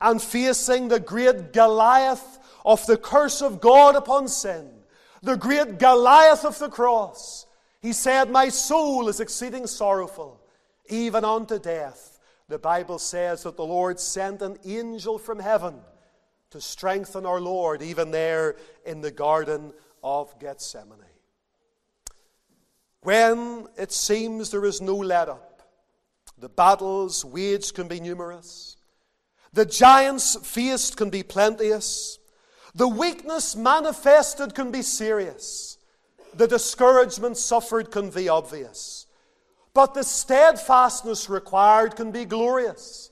and 0.01 0.21
facing 0.21 0.89
the 0.89 1.01
great 1.01 1.53
Goliath 1.53 2.39
of 2.65 2.85
the 2.87 2.97
curse 2.97 3.43
of 3.43 3.61
God 3.61 3.97
upon 3.97 4.29
sin, 4.29 4.71
the 5.23 5.37
great 5.37 5.79
Goliath 5.79 6.45
of 6.45 6.59
the 6.59 6.69
cross, 6.69 7.47
He 7.81 7.93
said, 7.93 8.31
My 8.31 8.49
soul 8.49 9.09
is 9.09 9.21
exceeding 9.21 9.67
sorrowful 9.67 10.41
even 10.89 11.25
unto 11.25 11.59
death. 11.59 12.19
The 12.49 12.59
Bible 12.59 12.99
says 12.99 13.43
that 13.43 13.57
the 13.57 13.65
Lord 13.65 14.01
sent 14.01 14.43
an 14.43 14.59
angel 14.65 15.19
from 15.19 15.39
heaven 15.39 15.81
to 16.51 16.61
strengthen 16.61 17.27
our 17.27 17.41
Lord, 17.41 17.83
even 17.83 18.11
there 18.11 18.57
in 18.87 19.03
the 19.03 19.11
Garden 19.11 19.73
of 20.03 20.39
Gethsemane. 20.41 20.99
When 23.03 23.69
it 23.77 23.93
seems 23.93 24.51
there 24.51 24.65
is 24.65 24.81
no 24.81 24.97
let 24.97 25.29
up, 25.29 25.63
the 26.39 26.49
battles 26.49 27.25
waged 27.25 27.75
can 27.75 27.87
be 27.87 28.01
numerous, 28.01 28.77
the 29.53 29.65
giants 29.65 30.37
faced 30.47 30.97
can 30.97 31.11
be 31.11 31.23
plenteous, 31.23 32.19
the 32.75 32.89
weakness 32.89 33.57
manifested 33.57 34.55
can 34.55 34.71
be 34.71 34.83
serious, 34.83 35.79
the 36.35 36.47
discouragement 36.47 37.37
suffered 37.37 37.91
can 37.91 38.11
be 38.11 38.29
obvious. 38.29 39.07
But 39.75 39.95
the 39.95 40.03
steadfastness 40.03 41.29
required 41.29 41.97
can 41.97 42.11
be 42.11 42.25
glorious. 42.25 43.11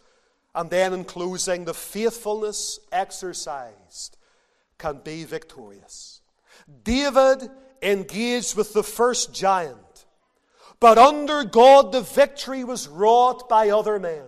And 0.54 0.70
then, 0.70 0.94
in 0.94 1.04
closing, 1.04 1.64
the 1.64 1.74
faithfulness 1.74 2.80
exercised 2.90 4.16
can 4.78 5.00
be 5.04 5.24
victorious. 5.24 6.22
David 6.82 7.50
engaged 7.82 8.56
with 8.56 8.72
the 8.72 8.82
first 8.82 9.34
giant, 9.34 10.06
but 10.80 10.98
under 10.98 11.44
God, 11.44 11.92
the 11.92 12.00
victory 12.00 12.64
was 12.64 12.88
wrought 12.88 13.48
by 13.48 13.68
other 13.68 13.98
men. 13.98 14.24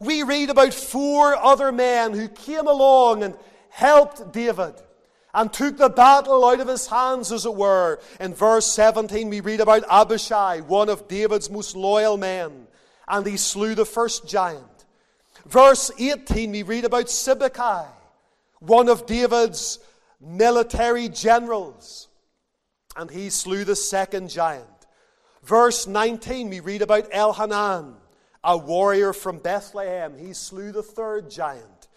We 0.00 0.22
read 0.22 0.50
about 0.50 0.74
four 0.74 1.34
other 1.34 1.72
men 1.72 2.12
who 2.12 2.28
came 2.28 2.66
along 2.66 3.22
and 3.22 3.36
helped 3.70 4.32
David 4.32 4.74
and 5.36 5.52
took 5.52 5.76
the 5.76 5.90
battle 5.90 6.44
out 6.46 6.60
of 6.60 6.68
his 6.68 6.86
hands, 6.86 7.30
as 7.30 7.44
it 7.44 7.54
were. 7.54 8.00
In 8.18 8.32
verse 8.34 8.66
17, 8.66 9.28
we 9.28 9.40
read 9.40 9.60
about 9.60 9.84
Abishai, 9.90 10.60
one 10.60 10.88
of 10.88 11.08
David's 11.08 11.50
most 11.50 11.76
loyal 11.76 12.16
men, 12.16 12.66
and 13.06 13.26
he 13.26 13.36
slew 13.36 13.74
the 13.74 13.84
first 13.84 14.26
giant. 14.26 14.64
Verse 15.46 15.90
18, 15.98 16.50
we 16.52 16.62
read 16.62 16.86
about 16.86 17.06
Sibbechai, 17.06 17.86
one 18.60 18.88
of 18.88 19.04
David's 19.06 19.78
military 20.20 21.08
generals, 21.10 22.08
and 22.96 23.10
he 23.10 23.28
slew 23.28 23.64
the 23.64 23.76
second 23.76 24.30
giant. 24.30 24.66
Verse 25.42 25.86
19, 25.86 26.48
we 26.48 26.60
read 26.60 26.80
about 26.82 27.10
Elhanan, 27.10 27.94
a 28.46 28.56
warrior 28.56 29.12
from 29.12 29.38
Bethlehem. 29.38 30.16
He 30.16 30.32
slew 30.32 30.70
the 30.70 30.82
third 30.82 31.28
giant. 31.28 31.88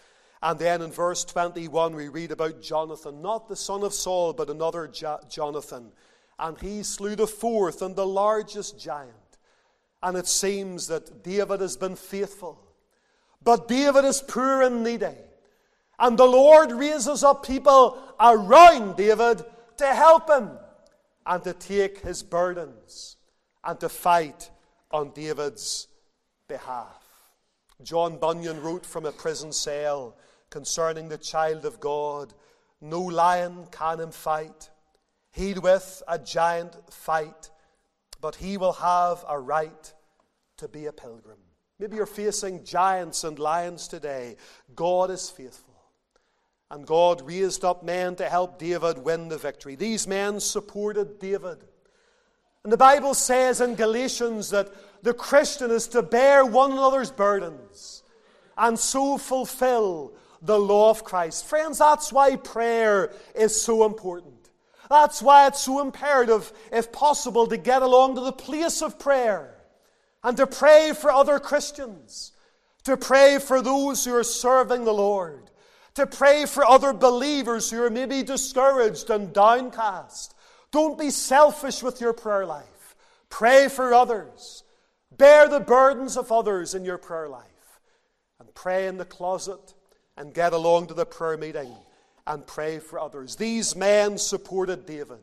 And 0.42 0.58
then 0.58 0.82
in 0.82 0.90
verse 0.90 1.24
21, 1.24 1.94
we 1.94 2.08
read 2.08 2.32
about 2.32 2.60
Jonathan, 2.60 3.22
not 3.22 3.48
the 3.48 3.54
son 3.54 3.84
of 3.84 3.94
Saul, 3.94 4.32
but 4.32 4.50
another 4.50 4.88
jo- 4.88 5.20
Jonathan. 5.28 5.92
And 6.38 6.58
he 6.58 6.82
slew 6.82 7.14
the 7.14 7.26
fourth 7.26 7.82
and 7.82 7.94
the 7.94 8.06
largest 8.06 8.80
giant. 8.80 9.14
And 10.02 10.16
it 10.16 10.26
seems 10.26 10.88
that 10.88 11.22
David 11.22 11.60
has 11.60 11.76
been 11.76 11.94
faithful. 11.94 12.60
But 13.44 13.68
David 13.68 14.04
is 14.04 14.20
poor 14.20 14.62
and 14.62 14.82
needy. 14.82 15.04
Eh? 15.04 15.14
And 16.00 16.18
the 16.18 16.24
Lord 16.24 16.72
raises 16.72 17.22
up 17.22 17.46
people 17.46 17.98
around 18.18 18.96
David 18.96 19.44
to 19.76 19.86
help 19.86 20.28
him 20.28 20.50
and 21.26 21.44
to 21.44 21.52
take 21.52 22.00
his 22.00 22.22
burdens 22.22 23.18
and 23.62 23.78
to 23.78 23.88
fight 23.88 24.50
on 24.90 25.10
David's 25.10 25.86
behalf. 26.50 27.02
John 27.82 28.18
Bunyan 28.18 28.60
wrote 28.60 28.84
from 28.84 29.06
a 29.06 29.12
prison 29.12 29.52
cell 29.52 30.16
concerning 30.50 31.08
the 31.08 31.16
child 31.16 31.64
of 31.64 31.80
God. 31.80 32.34
No 32.82 33.00
lion 33.00 33.66
can 33.70 34.00
him 34.00 34.10
fight. 34.10 34.68
He'd 35.32 35.58
with 35.58 36.02
a 36.06 36.18
giant 36.18 36.76
fight, 36.92 37.50
but 38.20 38.34
he 38.34 38.58
will 38.58 38.74
have 38.74 39.24
a 39.28 39.38
right 39.38 39.94
to 40.58 40.68
be 40.68 40.86
a 40.86 40.92
pilgrim. 40.92 41.38
Maybe 41.78 41.96
you're 41.96 42.04
facing 42.04 42.64
giants 42.64 43.24
and 43.24 43.38
lions 43.38 43.88
today. 43.88 44.36
God 44.74 45.10
is 45.10 45.30
faithful. 45.30 45.74
And 46.70 46.86
God 46.86 47.22
raised 47.22 47.64
up 47.64 47.82
men 47.82 48.16
to 48.16 48.28
help 48.28 48.58
David 48.58 48.98
win 48.98 49.28
the 49.28 49.38
victory. 49.38 49.76
These 49.76 50.06
men 50.06 50.40
supported 50.40 51.18
David. 51.18 51.64
And 52.62 52.72
the 52.72 52.76
Bible 52.76 53.14
says 53.14 53.60
in 53.60 53.74
Galatians 53.74 54.50
that 54.50 54.68
the 55.02 55.14
Christian 55.14 55.70
is 55.70 55.88
to 55.88 56.02
bear 56.02 56.44
one 56.44 56.72
another's 56.72 57.10
burdens 57.10 58.02
and 58.56 58.78
so 58.78 59.16
fulfill 59.18 60.12
the 60.42 60.58
law 60.58 60.90
of 60.90 61.04
Christ. 61.04 61.46
Friends, 61.46 61.78
that's 61.78 62.12
why 62.12 62.36
prayer 62.36 63.12
is 63.34 63.60
so 63.60 63.84
important. 63.84 64.34
That's 64.88 65.22
why 65.22 65.46
it's 65.46 65.60
so 65.60 65.80
imperative, 65.80 66.52
if 66.72 66.90
possible, 66.90 67.46
to 67.46 67.56
get 67.56 67.82
along 67.82 68.16
to 68.16 68.22
the 68.22 68.32
place 68.32 68.82
of 68.82 68.98
prayer 68.98 69.54
and 70.24 70.36
to 70.36 70.46
pray 70.46 70.92
for 70.92 71.10
other 71.12 71.38
Christians, 71.38 72.32
to 72.84 72.96
pray 72.96 73.38
for 73.38 73.62
those 73.62 74.04
who 74.04 74.14
are 74.14 74.24
serving 74.24 74.84
the 74.84 74.92
Lord, 74.92 75.50
to 75.94 76.06
pray 76.06 76.44
for 76.44 76.64
other 76.64 76.92
believers 76.92 77.70
who 77.70 77.82
are 77.82 77.90
maybe 77.90 78.22
discouraged 78.22 79.10
and 79.10 79.32
downcast. 79.32 80.34
Don't 80.72 80.98
be 80.98 81.10
selfish 81.10 81.82
with 81.82 82.00
your 82.00 82.12
prayer 82.12 82.46
life. 82.46 82.96
Pray 83.28 83.68
for 83.68 83.94
others. 83.94 84.64
Bear 85.20 85.48
the 85.48 85.60
burdens 85.60 86.16
of 86.16 86.32
others 86.32 86.74
in 86.74 86.82
your 86.82 86.96
prayer 86.96 87.28
life. 87.28 87.44
And 88.38 88.54
pray 88.54 88.86
in 88.86 88.96
the 88.96 89.04
closet 89.04 89.74
and 90.16 90.32
get 90.32 90.54
along 90.54 90.86
to 90.86 90.94
the 90.94 91.04
prayer 91.04 91.36
meeting 91.36 91.74
and 92.26 92.46
pray 92.46 92.78
for 92.78 92.98
others. 92.98 93.36
These 93.36 93.76
men 93.76 94.16
supported 94.16 94.86
David. 94.86 95.18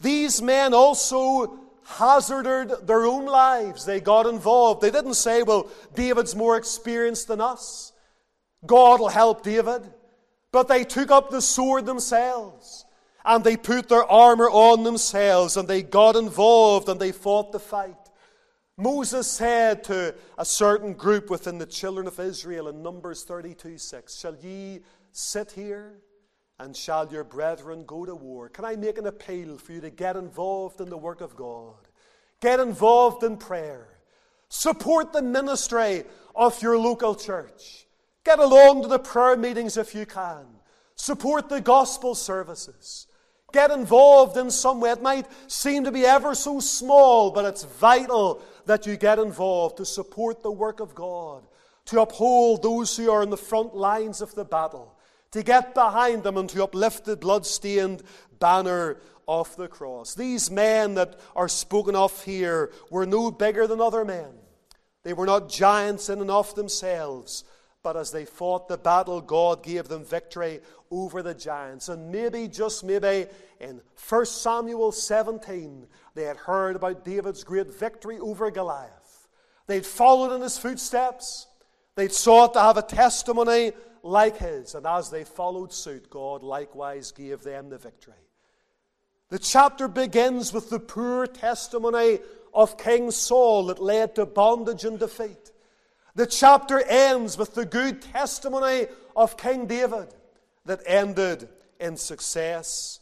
These 0.00 0.40
men 0.40 0.72
also 0.72 1.58
hazarded 1.86 2.86
their 2.86 3.04
own 3.04 3.26
lives. 3.26 3.84
They 3.84 4.00
got 4.00 4.26
involved. 4.26 4.80
They 4.80 4.92
didn't 4.92 5.14
say, 5.14 5.42
well, 5.42 5.72
David's 5.96 6.36
more 6.36 6.56
experienced 6.56 7.26
than 7.26 7.40
us. 7.40 7.92
God 8.64 9.00
will 9.00 9.08
help 9.08 9.42
David. 9.42 9.82
But 10.52 10.68
they 10.68 10.84
took 10.84 11.10
up 11.10 11.30
the 11.30 11.42
sword 11.42 11.84
themselves 11.84 12.84
and 13.24 13.42
they 13.42 13.56
put 13.56 13.88
their 13.88 14.04
armor 14.04 14.48
on 14.48 14.84
themselves 14.84 15.56
and 15.56 15.66
they 15.66 15.82
got 15.82 16.14
involved 16.14 16.88
and 16.88 17.00
they 17.00 17.10
fought 17.10 17.50
the 17.50 17.58
fight. 17.58 17.96
Moses 18.78 19.26
said 19.30 19.84
to 19.84 20.14
a 20.36 20.44
certain 20.44 20.92
group 20.92 21.30
within 21.30 21.56
the 21.56 21.64
children 21.64 22.06
of 22.06 22.20
Israel 22.20 22.68
in 22.68 22.82
Numbers 22.82 23.24
32 23.24 23.78
6, 23.78 24.18
Shall 24.18 24.36
ye 24.36 24.80
sit 25.12 25.52
here 25.52 25.94
and 26.58 26.76
shall 26.76 27.10
your 27.10 27.24
brethren 27.24 27.84
go 27.86 28.04
to 28.04 28.14
war? 28.14 28.50
Can 28.50 28.66
I 28.66 28.76
make 28.76 28.98
an 28.98 29.06
appeal 29.06 29.56
for 29.56 29.72
you 29.72 29.80
to 29.80 29.88
get 29.90 30.16
involved 30.16 30.82
in 30.82 30.90
the 30.90 30.98
work 30.98 31.22
of 31.22 31.36
God? 31.36 31.88
Get 32.42 32.60
involved 32.60 33.24
in 33.24 33.38
prayer. 33.38 33.88
Support 34.50 35.14
the 35.14 35.22
ministry 35.22 36.04
of 36.34 36.60
your 36.62 36.78
local 36.78 37.14
church. 37.14 37.86
Get 38.24 38.38
along 38.38 38.82
to 38.82 38.88
the 38.88 38.98
prayer 38.98 39.38
meetings 39.38 39.78
if 39.78 39.94
you 39.94 40.04
can. 40.04 40.44
Support 40.96 41.48
the 41.48 41.62
gospel 41.62 42.14
services. 42.14 43.06
Get 43.52 43.70
involved 43.70 44.36
in 44.36 44.50
some 44.50 44.80
way. 44.80 44.90
It 44.90 45.02
might 45.02 45.26
seem 45.50 45.84
to 45.84 45.92
be 45.92 46.04
ever 46.04 46.34
so 46.34 46.60
small, 46.60 47.30
but 47.30 47.44
it's 47.44 47.64
vital 47.64 48.42
that 48.66 48.86
you 48.86 48.96
get 48.96 49.18
involved 49.18 49.78
to 49.78 49.84
support 49.84 50.42
the 50.42 50.50
work 50.50 50.80
of 50.80 50.94
God, 50.94 51.46
to 51.86 52.00
uphold 52.00 52.62
those 52.62 52.96
who 52.96 53.10
are 53.10 53.22
in 53.22 53.30
the 53.30 53.36
front 53.36 53.74
lines 53.74 54.20
of 54.20 54.34
the 54.34 54.44
battle, 54.44 54.98
to 55.30 55.42
get 55.42 55.74
behind 55.74 56.22
them 56.22 56.36
and 56.36 56.48
to 56.50 56.62
uplift 56.62 57.04
the 57.04 57.16
blood-stained 57.16 58.02
banner 58.38 58.98
of 59.26 59.54
the 59.56 59.68
cross. 59.68 60.14
These 60.14 60.50
men 60.50 60.94
that 60.94 61.18
are 61.34 61.48
spoken 61.48 61.96
of 61.96 62.24
here 62.24 62.70
were 62.90 63.06
no 63.06 63.30
bigger 63.30 63.66
than 63.66 63.80
other 63.80 64.04
men. 64.04 64.30
They 65.02 65.12
were 65.12 65.26
not 65.26 65.48
giants 65.48 66.08
in 66.08 66.20
and 66.20 66.30
of 66.30 66.54
themselves, 66.54 67.44
but 67.86 67.96
as 67.96 68.10
they 68.10 68.24
fought 68.24 68.66
the 68.66 68.76
battle, 68.76 69.20
God 69.20 69.62
gave 69.62 69.86
them 69.86 70.04
victory 70.04 70.58
over 70.90 71.22
the 71.22 71.34
giants. 71.34 71.88
And 71.88 72.10
maybe, 72.10 72.48
just 72.48 72.82
maybe, 72.82 73.26
in 73.60 73.80
1 74.08 74.26
Samuel 74.26 74.90
17, 74.90 75.86
they 76.16 76.24
had 76.24 76.36
heard 76.36 76.74
about 76.74 77.04
David's 77.04 77.44
great 77.44 77.72
victory 77.72 78.18
over 78.18 78.50
Goliath. 78.50 79.28
They'd 79.68 79.86
followed 79.86 80.34
in 80.34 80.42
his 80.42 80.58
footsteps. 80.58 81.46
They'd 81.94 82.10
sought 82.10 82.54
to 82.54 82.60
have 82.60 82.76
a 82.76 82.82
testimony 82.82 83.70
like 84.02 84.38
his. 84.38 84.74
And 84.74 84.84
as 84.84 85.08
they 85.08 85.22
followed 85.22 85.72
suit, 85.72 86.10
God 86.10 86.42
likewise 86.42 87.12
gave 87.12 87.44
them 87.44 87.68
the 87.68 87.78
victory. 87.78 88.14
The 89.28 89.38
chapter 89.38 89.86
begins 89.86 90.52
with 90.52 90.70
the 90.70 90.80
poor 90.80 91.28
testimony 91.28 92.18
of 92.52 92.78
King 92.78 93.12
Saul 93.12 93.66
that 93.66 93.80
led 93.80 94.16
to 94.16 94.26
bondage 94.26 94.84
and 94.84 94.98
defeat. 94.98 95.52
The 96.16 96.26
chapter 96.26 96.80
ends 96.80 97.36
with 97.36 97.52
the 97.52 97.66
good 97.66 98.00
testimony 98.00 98.86
of 99.14 99.36
King 99.36 99.66
David 99.66 100.14
that 100.64 100.80
ended 100.86 101.46
in 101.78 101.98
success 101.98 103.00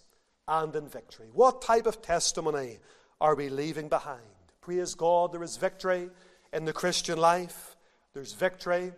and 0.49 0.75
in 0.75 0.89
victory. 0.89 1.29
What 1.33 1.63
type 1.63 1.87
of 1.87 2.03
testimony 2.03 2.81
are 3.21 3.37
we 3.37 3.51
leaving 3.51 3.89
behind? 3.89 4.21
Praise 4.61 4.97
God, 4.97 5.33
there 5.33 5.45
is 5.45 5.57
victory 5.57 6.11
in 6.53 6.65
the 6.65 6.73
Christian 6.73 7.17
life, 7.17 7.77
there's 8.15 8.33
victory 8.33 8.91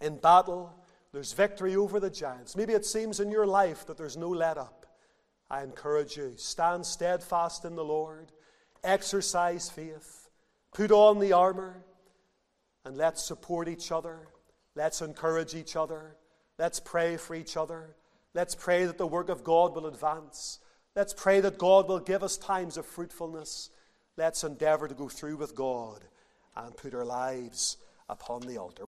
in 0.00 0.16
battle, 0.16 0.74
there's 1.12 1.32
victory 1.32 1.76
over 1.76 2.00
the 2.00 2.10
giants. 2.10 2.56
Maybe 2.56 2.72
it 2.72 2.84
seems 2.84 3.20
in 3.20 3.30
your 3.30 3.46
life 3.46 3.86
that 3.86 3.96
there's 3.96 4.16
no 4.16 4.30
let 4.30 4.58
up. 4.58 4.84
I 5.48 5.62
encourage 5.62 6.16
you 6.16 6.32
stand 6.34 6.84
steadfast 6.84 7.64
in 7.64 7.76
the 7.76 7.84
Lord, 7.84 8.32
exercise 8.82 9.70
faith, 9.70 10.28
put 10.72 10.90
on 10.90 11.20
the 11.20 11.32
armor, 11.34 11.84
and 12.88 12.96
let's 12.96 13.22
support 13.22 13.68
each 13.68 13.92
other. 13.92 14.16
Let's 14.74 15.02
encourage 15.02 15.54
each 15.54 15.76
other. 15.76 16.16
Let's 16.58 16.80
pray 16.80 17.18
for 17.18 17.34
each 17.34 17.54
other. 17.54 17.94
Let's 18.32 18.54
pray 18.54 18.86
that 18.86 18.96
the 18.96 19.06
work 19.06 19.28
of 19.28 19.44
God 19.44 19.74
will 19.74 19.86
advance. 19.86 20.58
Let's 20.96 21.12
pray 21.12 21.40
that 21.40 21.58
God 21.58 21.86
will 21.86 22.00
give 22.00 22.22
us 22.22 22.38
times 22.38 22.78
of 22.78 22.86
fruitfulness. 22.86 23.68
Let's 24.16 24.42
endeavor 24.42 24.88
to 24.88 24.94
go 24.94 25.10
through 25.10 25.36
with 25.36 25.54
God 25.54 26.02
and 26.56 26.74
put 26.74 26.94
our 26.94 27.04
lives 27.04 27.76
upon 28.08 28.40
the 28.40 28.56
altar. 28.56 28.87